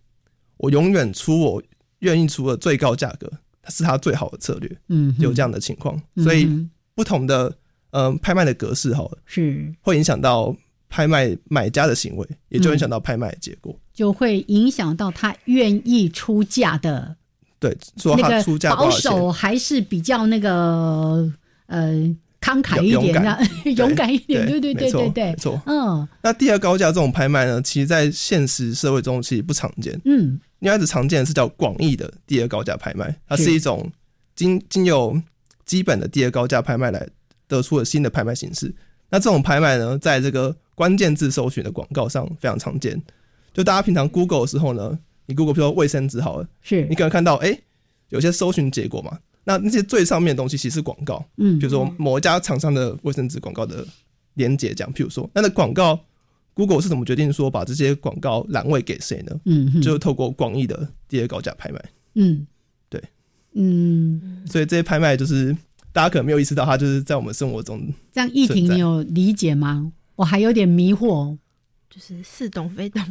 [0.57, 1.63] 我永远出我
[1.99, 3.31] 愿意出的最高价格，
[3.69, 4.77] 是他最好的策略。
[4.89, 6.47] 嗯有这样的情况，所以
[6.93, 7.51] 不同的
[7.91, 10.55] 呃拍卖的格式哈，是会影响到
[10.89, 13.75] 拍卖买家的行为，也就影响到拍卖的结果。
[13.93, 17.15] 就会影响到他愿意出价的
[17.59, 18.91] 对，说那个他出价多保？
[18.91, 21.31] 守，还是比较那个
[21.67, 25.61] 呃慷慨一点勇敢的， 勇敢一点，对对对对对没，错。
[25.67, 29.97] 嗯那第二高价这种拍卖呢，其实在现实社会中其实不常见。
[30.05, 33.89] 嗯，因为它只常见的是叫广义的第二高价拍卖，它是是一种
[34.35, 35.21] 经经由
[35.65, 37.07] 基本的第二高价拍卖来
[37.47, 38.73] 得出的新的拍卖形式。
[39.09, 42.99] 那这种拍卖呢，在这个关键字搜寻的广告上非常常见。
[43.53, 47.63] 就大家平常 Google 的时候呢，你 Google 比如说卫生纸好了，是你可能看到哎、诶
[48.09, 53.85] 有些搜寻结果嘛，那那些最上面的东西其实是广告，嗯比如说某一家厂商的卫生纸广告的
[54.35, 55.99] 连接，这样，譬如说，那那广告
[56.53, 59.39] Google 是怎么决定说把这些广告栏位给谁呢？
[59.45, 61.83] 嗯哼就透过广义的第二高价拍卖。
[62.13, 62.45] 嗯，
[62.89, 63.01] 对，
[63.53, 65.55] 嗯，所以这些拍卖就是
[65.91, 67.81] 大家可能没有意识到，它就是在我们生活中
[68.13, 69.91] 这样议庭存在你有理解吗？
[70.15, 71.35] 我还有点迷惑，
[71.89, 73.03] 就是似懂非懂。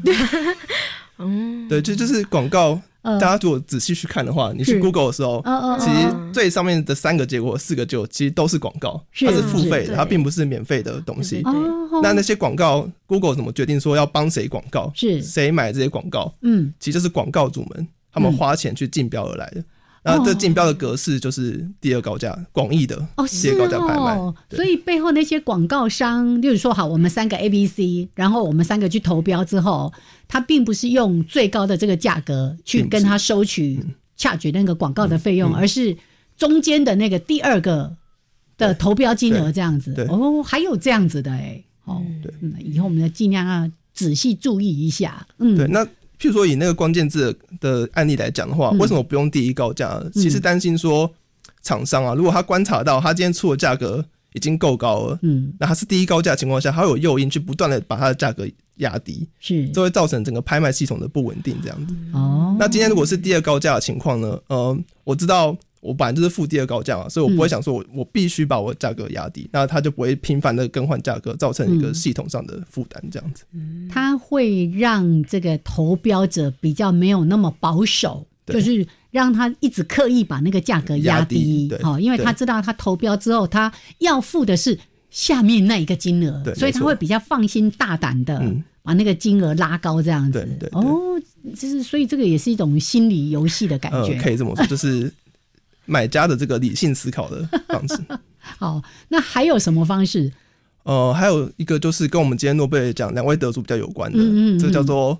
[1.18, 2.80] 嗯，对，就就是广告。
[3.02, 5.42] 呃大家如果仔细去看的话，你去 Google 的时候
[5.78, 11.42] 其实最上面的三个结果、四个结果其实都是广告，是它是付费的，它并不是免费的东西。
[11.44, 14.90] 哦那那些广告，Google 怎么决定说要帮谁广告？
[14.94, 16.32] 是谁买这些广告？
[16.42, 19.64] 嗯，其实就是广告主们他们花钱去竞标而来的。
[20.02, 24.16] 那这竞标的格式就是第二高价广义的哦，第是二高价拍卖。
[24.16, 29.92] 哦，所以背后那些广告商，例如说，好，我们三个 A、B、C，然后我们三个去投标之后，
[30.26, 33.84] 他并不是用最高的这个价格去跟他收取
[34.16, 35.94] 恰取那个广告的费用，嗯而是
[36.36, 37.94] 中间的那个第二个
[38.56, 39.92] 的投标金额这样子。
[39.92, 40.06] 对。
[40.06, 45.26] 哦，还有这样子的哎，哦，对，嗯，以后我们要尽量要仔细注意一下。
[45.38, 45.86] 嗯，对，那
[46.20, 50.11] 譬如说以那个关键字的案例来讲的话，嗯为什么不用第一高价呢？
[50.12, 51.11] 其实担心说
[51.62, 54.04] 厂商啊，如果他观察到他今天出的价格
[54.35, 61.94] 已经够高了，嗯，那他是第一高价的情况下，他会有诱因去不断的把它的价格压低，是这会造成整个拍卖系统的不稳定这样子。
[62.12, 64.38] 哦，那今天如果是第二高价的情况呢？
[64.48, 73.44] 呃，我知道我本来就是付第二高价嘛，所以我不会想说我我必须把我价格压低，那他就不会频繁的更换价格，造成一个嗯系统上的负担这样子。
[73.90, 90.38] 它会让这个投标者比较没有那么保守，对就是让他一直刻意把那个价格压压低低，对好，因为他知道他投标之后，他要付的是下面那一个金额，所以他会比较放心大胆的嗯把那个金额拉高这样子。
[90.38, 91.20] 对对对哦，
[91.56, 95.12] 就是所以这个也是一种心理游戏的感呃觉。，可以这么说，就是
[95.90, 97.98] 买家的这个理性思考的 方式。
[98.38, 100.33] 好，那还有什么方式？
[100.85, 105.18] 呃，还有一个就是跟我们今天诺贝尔奖两位得主比较有关的，嗯嗯嗯这叫做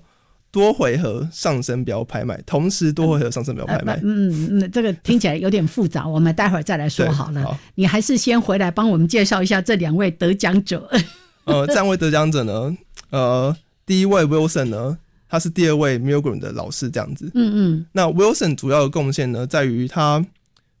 [0.49, 3.99] 多回合上升标拍卖，同时多回合上升标拍卖。
[4.03, 7.43] 嗯嗯，这个听起来有点复杂，我们待会儿再来说好了。
[7.43, 10.89] 好你还是先回来帮我们介绍一下这两位得奖者。
[11.45, 12.75] 呃，这两位得奖者呢，
[13.11, 13.55] 呃，
[13.85, 14.97] 第一位 Wilson 呢，
[15.29, 17.31] 他是第二位 Milgram 的老师，这样子。
[17.35, 20.25] 嗯嗯那 Wilson 主要的贡献呢，在于他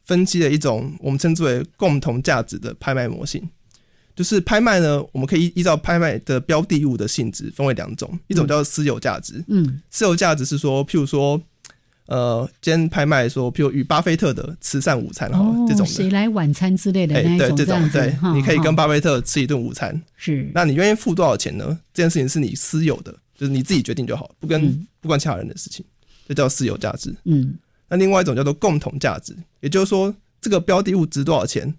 [0.05, 3.41] 分析了一种我们称之为共同价值的拍卖模型。
[4.13, 9.43] 就是拍卖呢，我们可以依依照拍卖的标的物的性质分为两种，一种叫私有价值。
[9.47, 11.41] 嗯私有价值是说，譬如说，
[12.07, 21.65] 呃，今天拍卖说，譬如与巴菲特的慈善午餐好了，哦，这种谁的，来晚餐之类的哎、那一对，这种对哈，你可以跟巴菲特吃一顿午餐，是那你愿意付多少钱呢？
[21.93, 25.83] 这件事情是你私有的，就是你自己决定就好，不跟、嗯不关其他人的事情，
[26.27, 27.15] 这叫私有价值。
[27.23, 27.55] 嗯
[27.91, 31.75] 那另外一种叫做共同价值，也就是说，这个标的物值多少钱，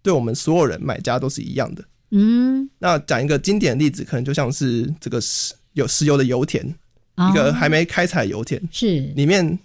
[0.00, 1.84] 对我们所有人买家都是一样的。
[2.12, 6.64] 嗯，那讲一个经典的例子，可能就像是这个石有石油的油田，
[7.16, 9.58] 哦一个还没开采油田，是里面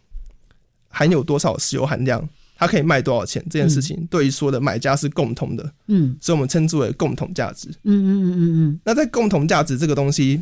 [0.87, 7.67] 含有多少石油含量，它可以卖多少钱，这件事情对于所有的买家是共同的，嗯所以我们称之为共同价值。
[7.83, 10.41] 嗯嗯嗯嗯嗯那在共同价值这个东西，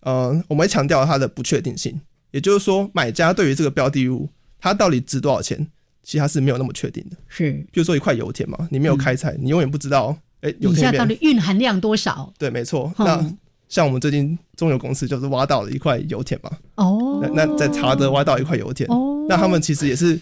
[0.00, 1.98] 呃，我们会强调它的不确定性，
[2.30, 4.28] 也就是说，买家对于这个标的物
[4.60, 5.58] 它到底值多少钱，
[6.02, 7.16] 其实它是没有那么确定的。
[7.28, 7.52] 是。
[7.72, 12.32] 比如说一块油田嘛，你没有开采，你永远不知道，哎、油田里面底蕴含量多少？
[12.38, 12.92] 对，没错。
[12.98, 13.34] 嗯那
[13.68, 19.26] 像我们最近中油公司就是挖到了一块油田嘛，哦，那那在查德挖到一块油田，哦。
[19.28, 20.18] 那他们其实也是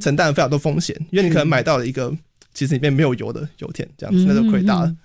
[0.00, 2.16] 承担了非常多风险，因为你可能买到了一个
[2.52, 4.86] 其实里面没有油的油田，这样子那就亏大了。
[4.86, 4.98] 嗯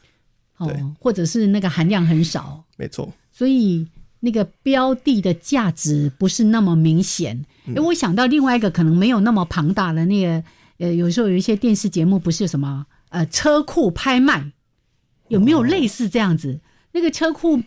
[0.58, 3.88] 哦，或者是那个含量很少，没错，所以
[4.22, 7.46] 那个标的的价值不是那么明显。
[7.66, 10.44] 嗯哎、我想到另外一个可能没有那么庞大的那个，
[10.80, 14.52] 呃，有时候有一些电视节目不是什么呃车库拍卖，
[15.28, 16.60] 有没有类似这样子？
[16.92, 17.62] 那个车库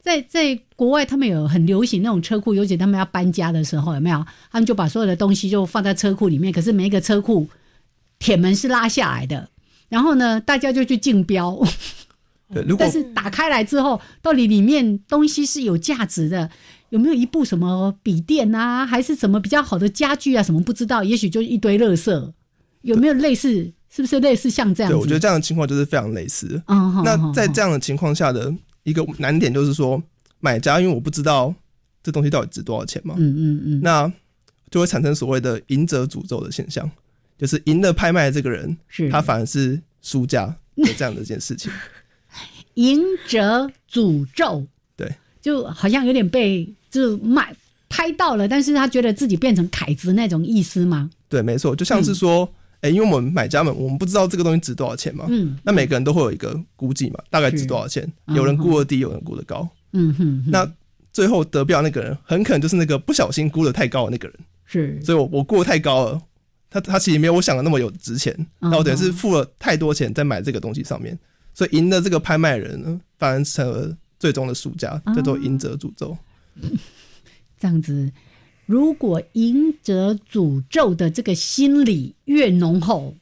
[0.00, 4.24] 在在国外，他们有很流行那种车库，尤其他们要搬家的时候，有没有？
[4.50, 7.48] 他们就把所有的东西就放在车库里面，可是每一个车库
[8.18, 9.48] 铁门是拉下来的，
[9.88, 11.58] 然后呢，大家就去竞标。
[12.52, 16.50] 对，如果但是打开来之后，到底里面东西是有价值的，
[16.90, 20.42] 有没有一部什么笔电啊，还是什么比较好的家具啊？
[20.42, 22.32] 什么不知道，也许就一堆垃圾。
[22.82, 23.72] 有没有类似？
[23.90, 26.62] 是不是类似像这样对，我觉得这样的情况就是非常类似。
[26.66, 30.00] 嗯好好那在这样的情况下的一个难点就是说，
[30.40, 31.52] 买家因为我不知道
[32.02, 34.12] 这东西到底值多少钱嘛，嗯嗯嗯，那
[34.70, 36.88] 就会产生所谓的赢者诅咒的现象，
[37.38, 40.46] 就是赢了拍卖的这个人，是他反而是输家
[40.76, 41.72] 的这样的一件事情。
[42.78, 44.64] 赢者诅咒，
[44.96, 45.12] 对，
[45.42, 47.52] 就好像有点被就卖
[47.88, 51.10] 拍到了，但是他觉得自己变成凯子那种意思吗？
[51.28, 52.48] 对，没错，就像是说，
[52.82, 55.58] 哎、因为我们买家们，我们不知道这个东西值多少钱嘛，嗯。
[55.64, 58.36] 那每个人都会有一个估计嘛，大概值多少钱，嗯。
[58.36, 60.50] 有人估的低，有人估的高，嗯哼哼。
[60.52, 60.70] 那
[61.12, 66.22] 最后得标那个人，很可能就是那个不小心估的太高的那个人，是，所以我我估的太高了，
[66.70, 71.18] 他他其实没有我想的那么有值钱，嗯那我等于是付了太多钱在买这个东西上面，
[71.58, 76.16] 所以赢的这个拍卖人呢，反而成了最终的输家，哦叫做赢者诅咒。
[77.58, 78.12] 这样子。
[78.64, 83.12] 如果赢者诅咒的这个心理越浓厚，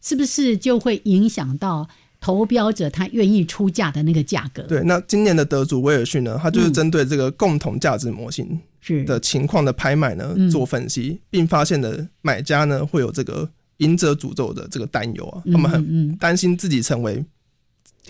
[0.00, 1.86] 是不是就会影响到
[2.18, 4.62] 投标者他愿意出价的那个价格？
[4.62, 13.46] 对，那今年的得主威尔逊呢，他就是嗯针对这个共同价值模型是的情况的拍卖呢嗯做分析，并发现了买家呢会有这个
[13.78, 17.22] 赢者诅咒的这个担忧啊，嗯他们很担心自己成为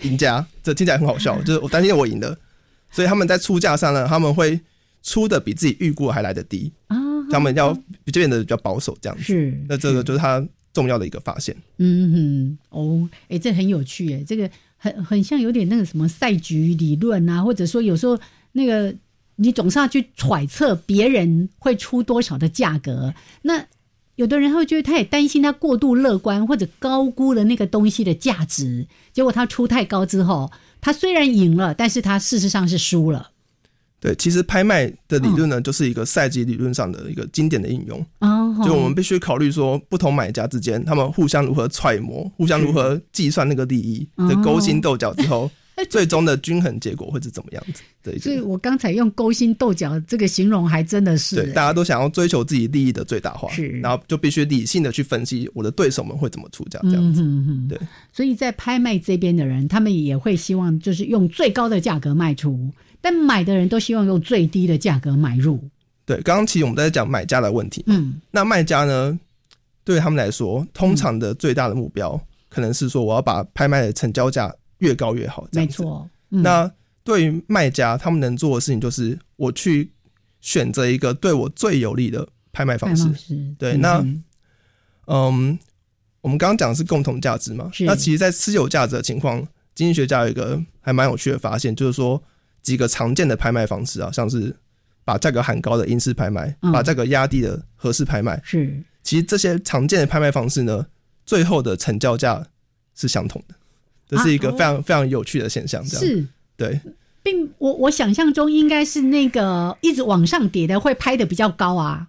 [0.01, 2.37] 赢家，这听起来很好笑， 就是我担心我赢了，
[2.91, 4.59] 所以他们在出价上呢，他们会
[5.03, 6.97] 出的比自己预估还来得低啊，
[7.29, 7.73] 他们要
[8.05, 9.23] 就变得比较保守这样子。
[9.23, 11.55] 是那这个就是他重要的一个发现。
[11.77, 18.19] 嗯哼，哦，哎，这很有趣哎，这个很很像有点那个什么赛局理论啊，或者说有时候
[18.53, 18.93] 那个
[19.35, 23.13] 你总是要去揣测别人会出多少的价格。
[23.43, 23.63] 那
[24.15, 33.31] 有的人他会觉得他也担心他过度乐观或者高估了那个东西的价值，结果他出太高之后，他虽然赢了，但是他事实上是输了。
[33.99, 38.05] 对，其实拍卖的理论呢，嗯就是一个赛局理论上的一个经典的应用。
[38.19, 45.49] 哦，就我们必须考虑说，不同买家之间，他们互相如何揣摩，互相如何计算那个利益，的勾心斗角之后，
[45.89, 47.81] 最终的均衡结果会是怎么样子？
[48.03, 48.39] 对所以。
[48.39, 53.67] 我刚才用勾心斗角这个形容，还真的是对，大家都想要追求自己利益的最大化，是。
[53.79, 57.21] 然后就必须理性的去分析我的对手们会怎么出价，这样子。
[57.23, 57.79] 嗯对，
[58.11, 62.69] 所以在拍卖这边的人，他们也会希望就是用最高的价格卖出，
[63.01, 65.59] 但买的人都希望用最低的价格买入。
[66.05, 69.17] 对，刚刚其实我们在讲买家的问题，嗯，那卖家呢，
[69.85, 72.19] 对他们来说，通常的最大的目标
[72.49, 75.47] 可能是说，我要把拍卖的成交价越高越好。
[75.51, 76.09] 没错。
[76.29, 76.71] 嗯那
[77.03, 79.91] 对于卖家，他们能做的事情就是我去
[80.39, 83.03] 选择一个对我最有利的拍卖方式。
[83.03, 84.23] 方式对，嗯那嗯
[85.07, 85.59] 嗯，
[86.21, 87.69] 我们刚刚讲的是共同价值嘛？
[87.73, 89.45] 是那其实，在私有价值的情况，
[89.75, 92.23] 经济学家有一个还蛮有趣的发现，就是说
[92.61, 94.55] 几个常见的拍卖方式啊，像是
[95.03, 100.87] 把价格喊高的英式拍卖，嗯把价格压低的合适拍卖，是其实这些常见的拍卖方式呢，
[101.25, 102.47] 最后的成交价
[102.95, 103.55] 是相同的，
[104.15, 105.83] 这是一个啊非常、非常有趣的现象。
[105.85, 106.25] 这样是，
[106.57, 106.79] 对。
[107.23, 112.07] 并我我想象中应该是那个一直往上叠的会拍的比较高啊，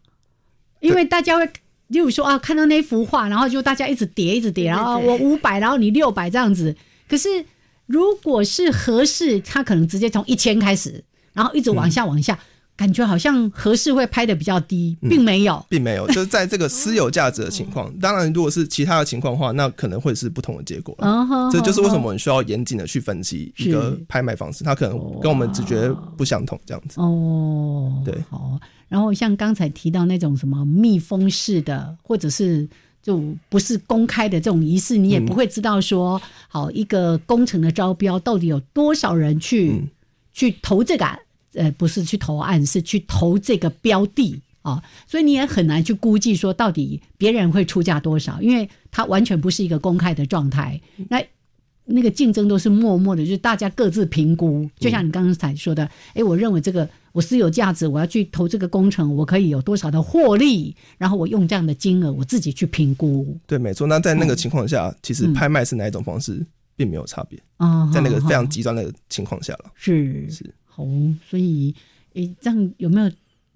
[0.81, 1.49] 因为大家会。
[1.89, 6.75] 例如说啊，看到那幅画，然后就大家一直叠，一直叠，然后我五百，然后你六百这样子。
[7.07, 7.29] 可是
[7.85, 12.37] 如果是合适，他可能直接从一千开始，然后一直往下往下，
[12.77, 15.65] 感觉好像合适会拍的比较低，并没有。
[15.69, 17.93] 并没有， 就是在这个私有价值的情况。
[18.01, 20.97] 当然，如果是其他的情况的话，那可能会是不同的结果
[21.53, 27.01] 这就是为什么我们需要严谨的去分析一个拍卖方式，它可能跟我们直觉不相同，这样子。
[27.01, 28.59] 哦，对，好。
[28.89, 32.69] 然后像刚才提到那种什么密封式的，或者是
[33.03, 39.89] 就不是公开的这种仪式，你也嗯不会知道说，好一个工程的招标到底有多少人去、嗯
[40.37, 41.07] 去投这个，
[41.55, 44.41] 呃，不是去投案，是去投这个标的。
[44.63, 50.81] 啊、所以你也很难去估计说到底别人会出价多少，因为它完全不是一个公开的状态。
[51.11, 51.23] 那
[51.85, 54.67] 那个竞争都是默默的，就是大家各自评估。
[54.79, 63.39] 就像你刚才说的，哎、我认为这个我私有价值，我要去投这个工程，我可以有多少的获利，然后我用这样的金额，我自己去评估。
[63.47, 63.87] 对，没错。
[63.87, 66.43] 那在那个情况下，其实嗯拍卖是哪一种方式，
[66.75, 67.39] 并没有差别。
[67.59, 69.71] 啊在那个非常极端的情况下了。
[69.75, 71.75] 是是哦，所以
[72.15, 73.11] 诶，这样有没有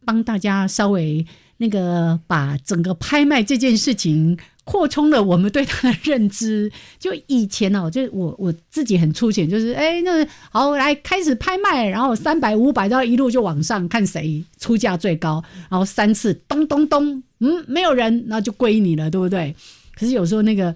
[0.04, 1.24] 帮大家稍微
[1.56, 6.70] 那个把整个拍卖这件事情扩充了我们对它的认知？
[6.98, 19.54] 就以前哦，就我我自己很粗浅，就是哎，那好来开始拍卖，然后三百五百到一路就往上，看谁出价最高，然后三次咚咚咚，嗯，没有人，那就归你了，对不对？
[19.94, 20.74] 可是有时候那个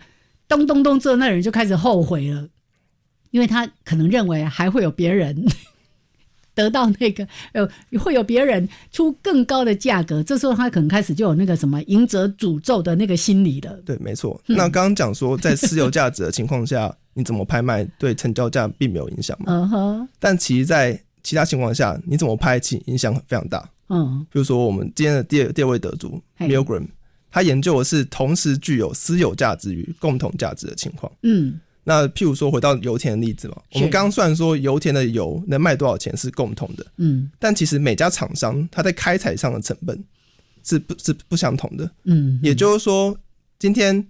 [0.48, 2.48] 咚咚咚之后，那人就开始后悔了。
[3.30, 5.46] 因为他可能认为还会有别人
[6.54, 13.72] 得到那个 呃，会有别人出更高的价格，这时候他可能开始就有那个什么赢者诅咒的那个心理了。
[13.84, 14.40] 对，没错。
[14.48, 19.46] 嗯那刚刚讲说，在私有价值的情况下，你怎么拍卖对成交价并没有影响嘛？
[19.48, 23.68] 嗯哼，但其实，在其他情况下，你怎么拍，其影响非常大。
[23.88, 26.86] 嗯比如说，我们今天的第二第二位得主 Milgram，
[27.30, 31.10] 他研究的是同时具有私有价值与共同价值的情况。
[31.22, 37.30] 嗯那譬如说，回到油田的例子嘛，我们刚刚算说油田的油能卖多少钱是共同的，嗯。
[37.38, 40.04] 但其实每家厂商它在开采上的成本
[40.62, 41.90] 是不是不相同的。
[42.04, 43.16] 嗯，也就是说，
[43.58, 44.06] 今天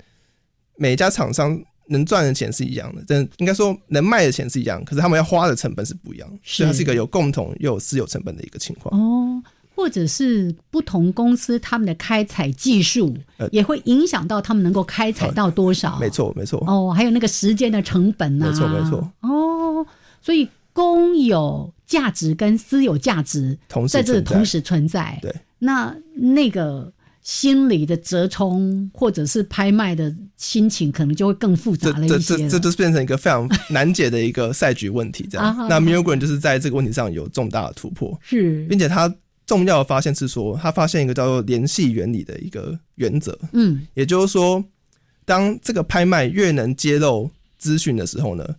[0.76, 8.94] 每一家厂商能赚的钱是一样的，但应该说能卖的钱是一样，可是他们要花的成本是不一样，所以它是一个有共同又有私有成本的一个情况。
[9.00, 9.42] 哦，
[9.82, 15.98] 或者是不同公司他们的开采技术呃也会影响到他们能够开采到多少。
[15.98, 16.62] 没错，没错。
[16.68, 19.12] 哦，还有那个时间的成本啊，没错没错。
[19.22, 19.84] 哦，
[20.20, 25.18] 所以公有价值跟私有价值同时在这同时存在。
[25.20, 35.56] 对，那那个心理的折冲或者是拍卖的心情，可能就会更复杂了一些了这就是变成一个非常 难解的一个赛局问题，这样。
[35.68, 39.12] 那 m i l g r a n 就是在这个问题上有重大的突破，是并且他
[39.52, 43.86] 重要的发现是说，他发现一个叫做联系原理的一个原则，嗯。
[43.92, 44.64] 也就是说，
[45.26, 48.56] 当这个拍卖越能揭露资讯的时候呢，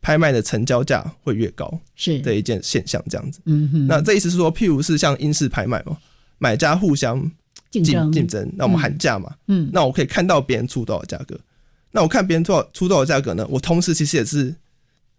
[0.00, 2.20] 拍卖的成交价会越高，是。
[2.20, 3.40] 的一件现象，这样子。
[3.46, 5.98] 嗯哼，那这意思是说，譬如是像英式拍卖嘛，
[6.38, 7.28] 买家互相
[7.72, 9.68] 竞争竞争，那我们喊价嘛，嗯。
[9.72, 11.36] 那我可以看到别人出多少价格，
[11.90, 13.44] 那我看别人多少出多少价格呢？
[13.50, 14.54] 我同时其实也是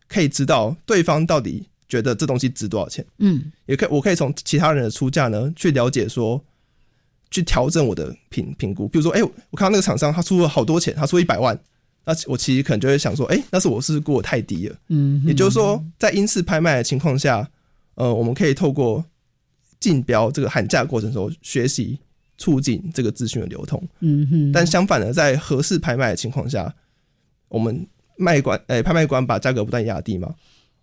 [0.07, 6.43] 可以知道对方到底觉得这东西值多少钱，嗯也可以我可以从其他人的出价呢去了解说，
[7.31, 8.87] 去调整我的评评估。
[8.87, 11.57] 比如说，哎、我看到那个厂商他出了好多钱，他出一百万，
[12.05, 14.75] 那我其实可能就会想说，哎、那是我是不是估的太低了？
[14.89, 17.49] 嗯，也就是说，在英式拍卖的情况下，
[17.95, 19.03] 呃，我们可以透过
[19.79, 21.99] 竞标这个喊价过程中学习
[22.37, 23.81] 促进这个资讯的流通。
[23.99, 26.73] 嗯哼，但相反的，在合适拍卖的情况下，
[27.47, 30.33] 我们卖官诶、拍卖官把价格不断压低嘛，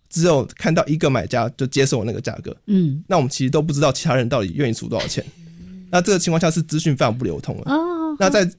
[0.09, 5.25] 只有看到一个买家就接受那个价格，嗯那我们其实都不知道其他人到底愿意出多少钱。
[5.91, 7.71] 那这个情况下是资讯非常不流通了。
[7.71, 8.49] 哦，那在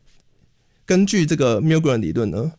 [0.85, 2.53] 根据这个 Milgram 理论呢，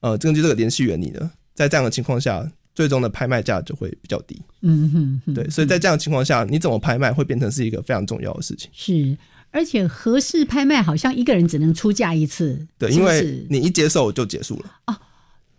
[0.00, 4.40] 呃，根据这个联系原理呢，在这样的情况下，最终的拍卖价就会比较低。
[4.62, 8.70] 嗯哼哼，对，所以在这样的情况下，你怎么拍卖会变成是一个非常重要的事情。
[8.72, 9.16] 是，
[9.50, 14.98] 而且合适拍卖好像一个人只能出价一次，对，因为你一接受就结束了，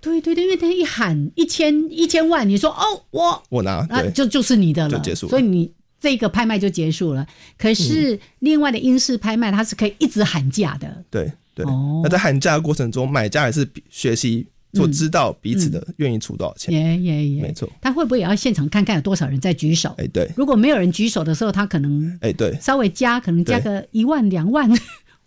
[0.05, 7.25] 对对对，因为他一喊一千一千万，你说哦我我拿对，啊就就是你的了，就结束了所以你这个拍卖就结束了。
[7.57, 11.65] 可是另外的英式拍卖，它是可以一直喊价的，对对。
[11.65, 16.73] 哦那在喊价的过程中，买家也是比学习所知道彼此的愿意出多少钱。
[16.73, 17.67] 耶耶耶，没错。
[17.81, 19.95] 他会不会也要现场看看有多少人在举手？
[19.97, 24.69] 哎，对，如果没有人举手的时候，他可能哎对，稍微加，可能加个一万两万，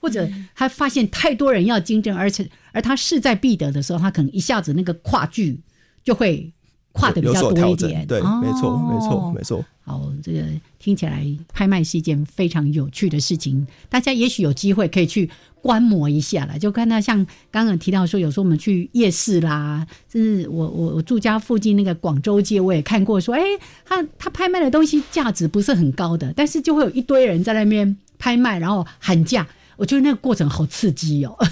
[0.00, 5.60] 或者他发现太多人要竞争，而且而他势在必得的时候，他可能一下子那个跨距
[6.04, 6.52] 就会
[6.92, 8.06] 跨的比有较多一点。。
[8.06, 9.64] 对，哦没错，没错，没错。
[9.82, 10.42] 好，这个
[10.78, 15.30] 听起来拍卖是一件非常有趣的事情，大家也许有机会可以去
[15.62, 16.58] 观摩一下啦。
[16.58, 23.40] 就看到像刚刚提到说，有时候我们去夜市啦，甚至我我我住家附近那个广州街，我也看过说，哎，
[23.86, 31.34] 他他拍卖的东西价值不是很高的，但是就会有一堆人在那边拍卖，然后喊价，我觉得那个过程好刺激哦。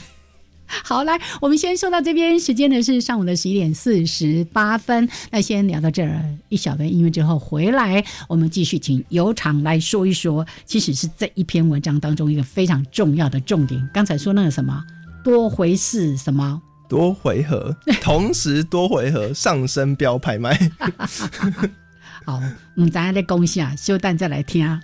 [0.67, 5.09] 好，来，我们先说到这边，时间呢是上午的十一点四十八分。
[5.31, 13.89] 那先聊到这儿，一小段音乐之后回来，我们继续请尤长来说一说，其实是这一篇文章当中一个非常重要的重点。
[13.95, 14.85] 刚才说那个什么
[15.23, 20.59] 多回事什么，多回合，同时多回合上升标拍卖。
[22.27, 22.43] 好，
[22.75, 24.81] 嗯，咱再讲一下，休蛋再来听。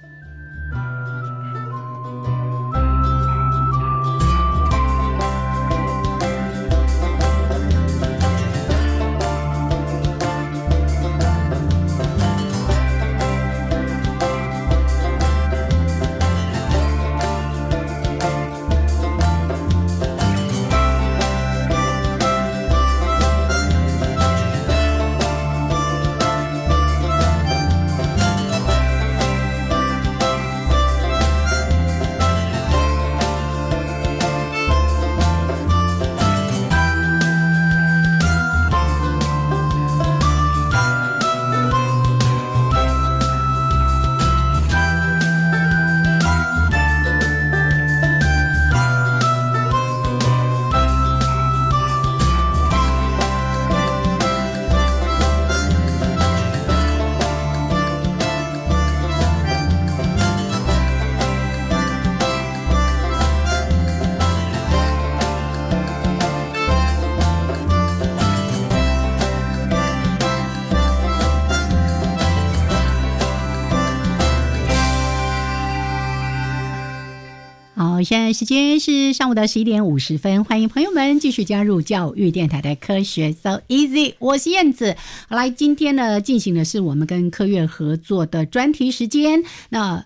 [78.04, 84.96] 现在时间是上午的十一点五十分，欢迎朋友们继续加入教育电台的科学 So Easy，我是燕子。
[85.28, 89.44] 好，来，今天呢进行的是我们跟科院合作的专题时间。
[89.68, 90.04] 那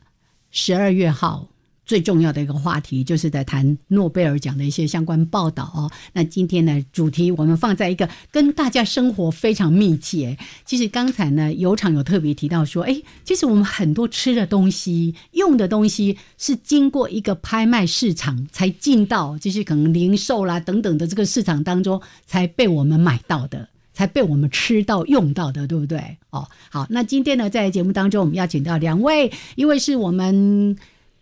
[0.51, 1.49] 十二月号
[1.87, 5.91] 最重要的一个话题，就是在谈诺贝尔奖的一些相关报道哦。
[6.13, 10.37] 那今天呢，主题我们放在一个跟大家生活非常密切。
[10.65, 23.69] 其实刚才呢，有场有特别提到说，哎，其实我们很多吃的东西、用的东西，是经过一个拍卖市场才进到，就是可能零售啦等等的这个市场当中，才被我们买到的。
[23.95, 26.19] 才被我们吃到用到的，对不对？
[26.29, 30.77] 哦，好，那今天呢，在节目当中，我们邀请到两位，一位是我们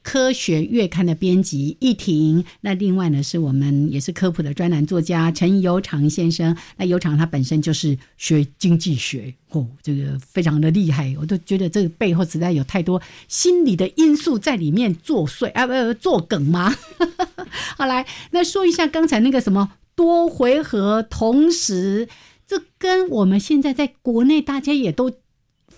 [0.04, 6.56] 科学月刊的编辑易婷，那另外呢，是我们也是科普的专栏作家陈尤长先生。
[6.76, 16.76] 那尤长他本身就是学经济学，哦，这个非常的厉害，我都觉得这个背后实在有太多心理的因素在里面作祟啊，不作梗吗？
[17.76, 22.08] 好，来，那说一下刚才那个什么多回合同时。
[22.46, 25.10] 这跟我们现在在国内大家也都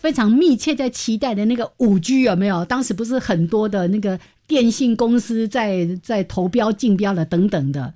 [0.00, 2.64] 非常密切在期待的那个五 G 有没有？
[2.64, 7.92] 当时不是很多的那个电信公司在在投标竞标了等等的，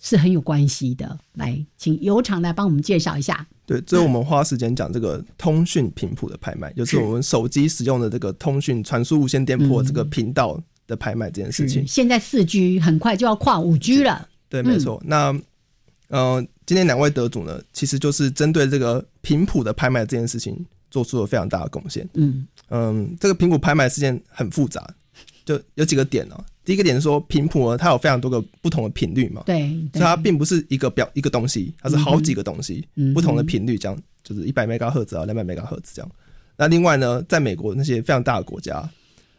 [0.00, 1.18] 是很有关系的。
[1.34, 3.46] 来，请油厂来帮我们介绍一下。
[3.66, 11.86] 对，最后我们花时间讲这个通讯频谱的拍卖，就是我们手机使用的这个通讯传输无线电波这个频道的拍卖这件事情。
[11.86, 14.28] 现在四 G 很快就要跨五 G 了。
[14.48, 15.02] 对，没错。
[15.04, 15.34] 那
[16.08, 16.46] 呃。
[16.66, 20.64] 今天两位得主呢，其实就是针对这个频谱的拍卖这件事情，
[20.94, 22.08] 做出了非常大的贡献。
[22.14, 24.88] 嗯嗯，这个频谱拍卖事件很复杂，
[25.44, 26.44] 就有几个点哦。
[26.64, 36.08] 第一个点是说，频谱呢，它有非常多个不同的频率嘛，对，所以它并不是一个表一个东西，它是好几个东西，不同的频率，这样就是一百兆赫兹啊，两百兆赫兹这样。
[36.56, 38.88] 那另外呢，在美国那些非常大的国家，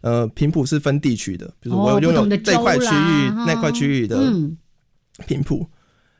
[0.01, 4.17] 呃，频谱是分地区的，比如我拥有这块区域、那块区域的
[5.25, 5.65] 频谱，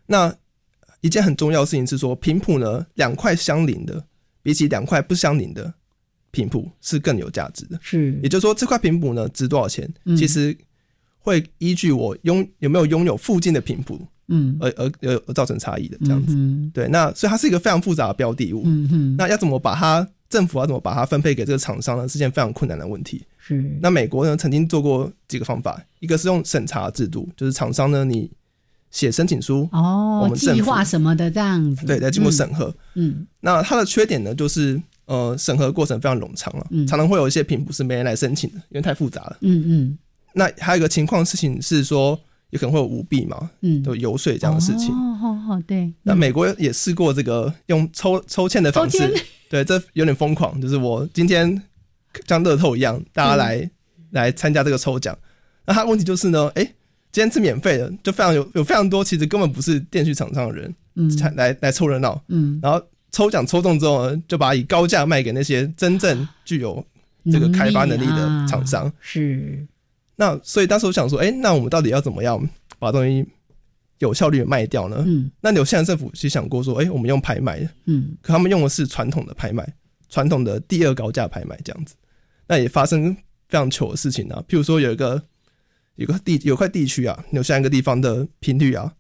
[0.06, 0.34] 那。
[1.02, 4.04] 一件很重要的事情是说，频谱呢，两块相邻的，
[4.46, 5.74] 比起两块不相邻的
[6.30, 7.80] 频谱是更有价值的。
[7.82, 10.56] 是，也就是说，这块频谱呢值多少钱，其实
[11.18, 16.38] 会依据我拥有没有拥有附近的频谱，嗯，而而而而造成差异的这样子。
[16.72, 18.62] 对，那所以它是一个非常复杂的标的物。
[18.66, 22.08] 嗯哼，那要怎么把它政府要怎么把它分配给这个厂商呢？
[22.08, 23.26] 是件非常困难的问题。
[23.40, 28.30] 是，那美国呢曾经做过几个方法，一个是用审查制度，就是厂商呢你。
[28.96, 32.74] 写申请书哦，我们计划什么的这样子，对，在经过审核。
[32.94, 39.38] 嗯，那它的缺点呢，就是呃，审核过程非常冗长了，常常会有一些品不是没人来申请的，因为太复杂了。
[39.42, 39.98] 嗯嗯。
[40.34, 42.18] 那还有一个情况事情是说，
[42.52, 44.96] 有可能会有舞弊嘛，嗯，有游说这样的事情。
[44.96, 45.94] 哦，好好对。
[46.02, 49.14] 那美国也试过这个用抽抽签的方式，
[49.52, 51.62] 对，这有点疯狂，就是我今天
[52.26, 53.70] 像乐透一样，大家来
[54.12, 55.18] 来参加这个抽奖。
[55.66, 56.75] 那它问题就是呢，哎。
[57.16, 66.86] 今天是免费的，就非常有有非常多，其实根本不是电讯厂商的人，嗯，来来凑热闹，嗯，然后抽奖抽中之后，呢，就把以高价卖给那些真正具有
[67.32, 68.92] 这个开发能力的厂商。
[69.00, 69.66] 是，
[70.18, 72.38] 那所以当时我想说，哎，那我们到底要怎么样
[72.80, 73.26] 把东西
[74.00, 75.02] 有效率的卖掉呢？
[75.08, 79.66] 嗯，那纽西兰政府其实想过说，哎，我们用拍卖，嗯，可他们用的是传统的拍卖，
[80.10, 81.96] 传统的第二高价拍卖这样子，
[82.46, 83.16] 那也发生
[83.48, 85.24] 非常糗的事情啊，譬如说有一个。
[85.96, 88.92] 有个地有块地区啊，纽西兰一个地方的频率啊，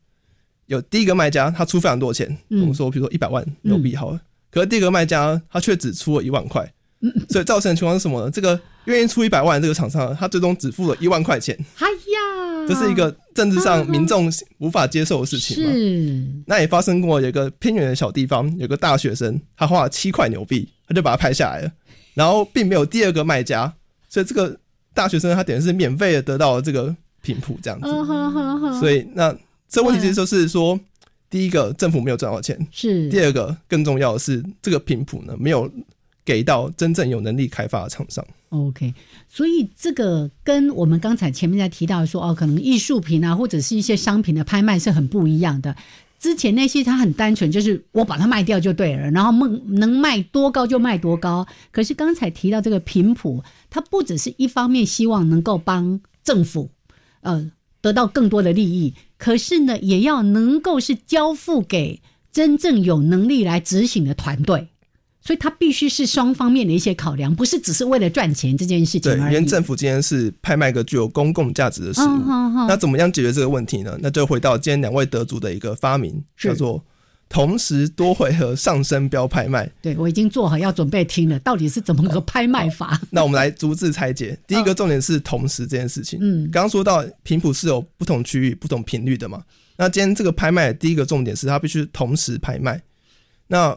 [0.68, 6.74] 有第一个卖家他出非常多钱，我们说比如说一百万纽币好了，可是第一个卖家他却只出了一万块，
[7.30, 8.32] 所以造成的情况是什么呢？
[8.32, 11.54] 这个愿意出一百万这个厂商，他最终只付了一万块钱。
[11.80, 15.58] 哎呀，这是一个政治上民众无法接受的事情。
[15.58, 21.72] 是，那也发生过，有一个偏远的小地方，有个大学生，他花了七块纽币，他就把它拍下来了，
[22.14, 23.74] 然后并没有第二个卖家，
[24.08, 24.58] 所以这个。
[24.96, 27.88] 大学生他等于是免费的得到这个频谱这样子，
[28.80, 29.36] 所以那
[29.68, 30.80] 这问题其实就是说，
[31.30, 33.10] 第一个政府没有赚到钱，是。
[33.10, 35.70] 第二个更重要的是这个频谱呢没有
[36.24, 38.26] 给到真正有能力开发的厂商。
[38.50, 38.94] OK，
[39.28, 45.76] 所以这个跟我们刚才前面在提到说哦，可能艺术品啊或者是一些商品的拍卖是很不一样的。
[46.20, 51.46] 之前那些他很单纯，就是我把它卖掉就对了，然后梦能卖多高就卖多高。
[51.72, 56.72] 可是刚才提到这个频谱，他不只是一方面希望能够帮政府
[57.22, 57.52] 呃
[57.82, 62.02] 得到更多的利益，可是呢也要能够是交付给
[62.32, 64.70] 真正有能力来执行的团队。
[65.26, 72.22] 所以它必须是双方面的一些考量，不是只是为了赚钱这件事情对，因为政府今天是拍卖个具有公共价值的事物，
[72.68, 73.98] 那怎么样解决这个问题呢？
[74.00, 76.84] 那就回到今天两位得主的一个发明，叫做
[77.28, 79.68] 同时多回合上升标拍卖。
[79.82, 83.02] 对我已经做好要准备听了，到底是怎么个拍卖法？
[83.10, 84.38] 那我们来逐字拆解。
[84.46, 86.20] 第一个重点是同时这件事情。
[86.22, 89.42] 嗯，刚刚说到频谱是有不同区域、不同频率的嘛？
[89.76, 92.80] 那今天这个拍卖的第一个重点是它必须同时拍卖。
[93.48, 93.76] 那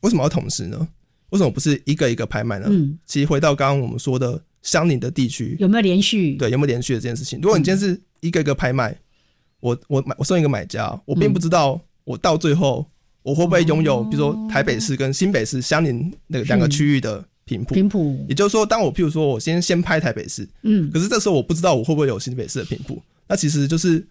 [0.00, 0.88] 为什么要同时呢？
[1.30, 2.66] 为什么不是一个一个拍卖呢？
[2.68, 6.34] 嗯，其实回到刚刚我们说的相邻的地区有没有连续？
[6.34, 7.38] 对，有没有连续的这件事情？
[7.40, 8.96] 如果你今天是一个一个拍卖，
[9.60, 12.84] 我我买我送一个买家，我并不知道我到最后
[13.22, 17.74] 我会不会拥有，比如说台北市跟新北市相邻那个两个区域的频谱。
[17.74, 24.04] 频谱，也就是说，当我譬如说我先先拍台北市，嗯，可是这时候我不知道我会不会有新北市的频谱，那其实就是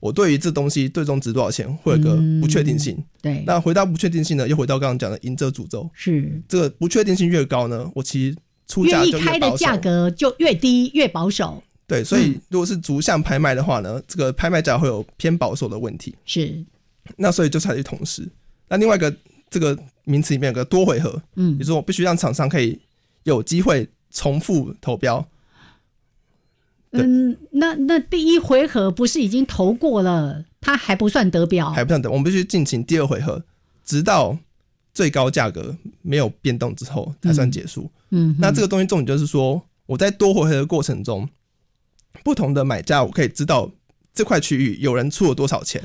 [0.00, 2.96] 我对于这东西最终值多少钱会有个不确定性。
[3.22, 8.36] 对，那回到不确定性呢，又回到刚刚讲的赢者诅咒，是这个不确定性越高呢，我其实
[8.66, 9.76] 出价就越开的价。
[9.76, 11.62] 格就越低，越保守。
[11.86, 16.14] 对，所以如果是逐项拍卖的话呢，这个拍卖价会有偏保守的问题。
[16.24, 16.64] 是，
[17.16, 18.26] 那所以就采取同时。
[18.68, 19.14] 那另外一个
[19.50, 22.78] 这个名词里面有个多回合，嗯也就是说我必须让厂商可以
[23.24, 25.26] 有机会重复投标。
[26.90, 27.02] 对。
[27.02, 33.42] 嗯，那那第一回合不是已经投过了，他还不算得标，还不算得，我们必须进行第二回合，
[33.84, 34.38] 直到
[34.92, 37.90] 最高价格没有变动之后才算结束。
[38.10, 41.28] 嗯哼，那这个东西重点就是说，我在多回合的过程中，
[42.24, 43.70] 不同的买家我可以知道
[44.12, 45.82] 这块区域有人出了多少钱，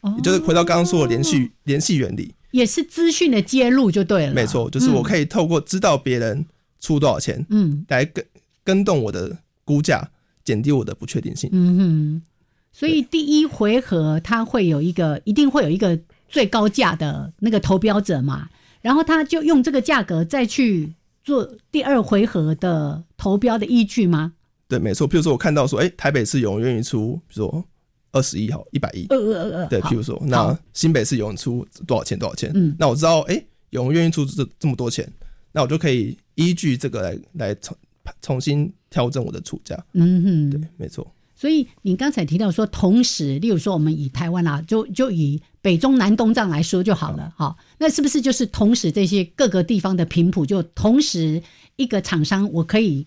[0.00, 0.14] 哦。
[0.16, 2.34] 也就是回到刚刚说的连续联系原理。
[2.50, 4.32] 也是资讯的揭露就对了。
[4.32, 6.46] 没错，就是我可以透过知道别人
[6.80, 7.84] 出多少钱，嗯。
[7.88, 8.24] 来跟
[8.64, 10.10] 跟动我的估价，
[10.48, 11.50] 减低我的不确定性。
[11.52, 12.22] 嗯哼，
[12.72, 18.48] 所以第一回合它会有一个，一定会有一个最高价的那个投标者嘛，
[18.80, 24.32] 然后他就用这个价格再去做第二回合的投标的依据吗？
[24.68, 25.06] 对，没错。
[25.06, 27.64] 譬如说我看到说，哎、台北市有人愿意出，比如说
[28.12, 29.06] 二十一好，一百亿。
[29.10, 32.18] 呃呃呃，对，好譬如说，那新北市有人出多少钱？
[32.18, 32.50] 多少钱？
[32.54, 35.06] 嗯那我知道，哎、有人愿意出这这么多钱，
[35.52, 37.56] 那我就可以依据这个来来
[38.20, 39.76] 重重新调整我的出价。
[39.92, 41.06] 嗯哼，对，没错。
[41.34, 51.40] 所以你刚才提到说，同时，例如说我们以台湾啊，就就以北中南东这样来说就好了，哈，那是不是就是同时这些各个地方的频谱，就同时
[51.76, 53.06] 一个厂商，我可以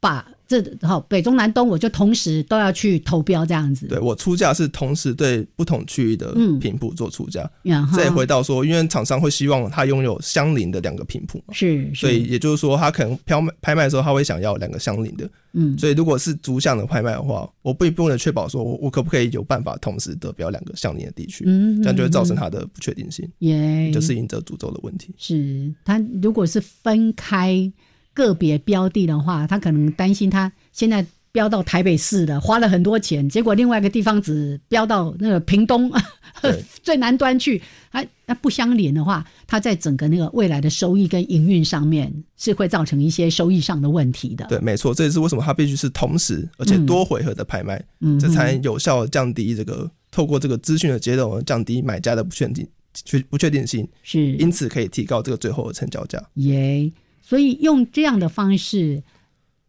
[0.00, 7.50] 把这好北中南东，我就同时都要去投标这样子，对我出价是同时对不同区域的嗯频谱做出价。
[7.62, 15.28] 然后这也回到说，因为厂商会希望他拥有相邻的两个频谱嘛，是，所以也就是说，他可能拍卖拍卖的时候，他会想要两个相邻的。
[15.56, 25.14] 嗯，所以如果是逐项的拍卖的话，我不不能确保说我我可不可以有办法同时得标两个相邻的地区，嗯这样就会造成它的不确定性，耶，就是赢者诅咒的问题。
[25.16, 27.72] 是他如果是分开
[28.14, 35.90] 个别标的的话，他可能担心他现在标到台北市了，花了很多钱，结果另外一个地方只标到那个屏东
[36.82, 37.60] 最南端去，
[37.90, 44.46] 它那不相连的话，它在整个那个未来的收益跟营运上面是会造成一些收益上的问题的。
[44.46, 56.22] 对，没错，这也是为什么它必须是同时而且多回合的拍卖，嗯这才能有效降低这个透过这个资讯的接龙，降低买家的不确定确不确定性，是因此可以提高这个最后的成交价。
[56.34, 56.92] 耶
[57.26, 59.02] 所以用这样的方式，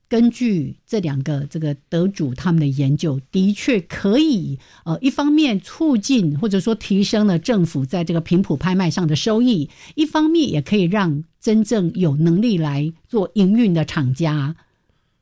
[0.09, 14.57] 根据这两个这个得主他们的研究，的确可以呃，一方面促进或者说提升了政府在这个频谱拍卖上的收益，一方面也可以让真正有能力来做营运的厂家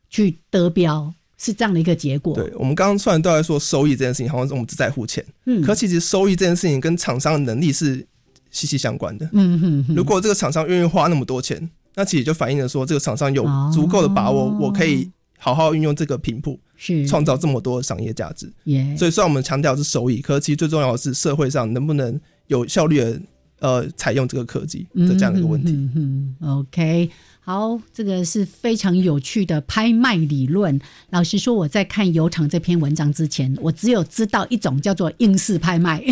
[0.09, 2.34] 去得标，是这样的一个结果。
[2.34, 8.05] 对我们刚刚虽然都在说收益这件事情，好像是我们只在乎钱，嗯可其实收益这件事情跟厂商的能力是
[8.49, 9.29] 息息相关的。
[9.34, 18.51] 嗯哼哼如果这个厂商愿意花那么多钱，那其实就反映了说这个厂商有足够的把握，我可以好好运用这个频谱，是创造这么多商业价值。
[18.65, 23.21] 耶所以虽然我们强调是收益，可是其实最重要的是社会上能不能有效率的
[23.59, 25.71] 呃采用这个科技的这样的一个问题。
[25.95, 27.09] 嗯 OK，
[27.41, 30.79] 好，这个是非常有趣的拍卖理论。
[31.11, 36.03] 老实说，我在看油厂这篇文章之前，我只有知道一种叫做英式拍卖。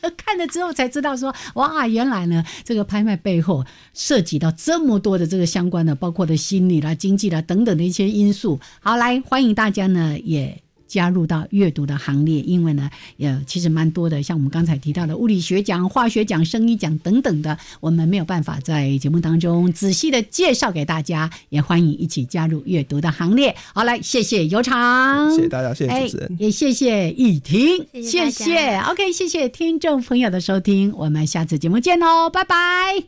[0.16, 3.64] 看了之后才知道说，哇，原来呢，这个拍卖背后
[3.94, 8.58] 涉及到这么多的这个相关的，包括的心理啦、经济啦等等的一些因素。
[8.80, 10.62] 好，来欢迎大家呢也。
[10.92, 23.56] 加入到阅读的行列，因为呢，呃，其实蛮多的，像我们刚才提到的物理学奖、化学奖、生理奖等等的，我们没有办法在节目当中仔细的介绍给大家，也欢迎一起加入阅读的行列。
[23.72, 33.04] 好，来，谢谢尤长，谢谢大家，谢谢主持人哎，也谢谢雨婷，谢谢谢谢 OK，谢谢听众朋友的收听，我们下次节目见喽，拜拜。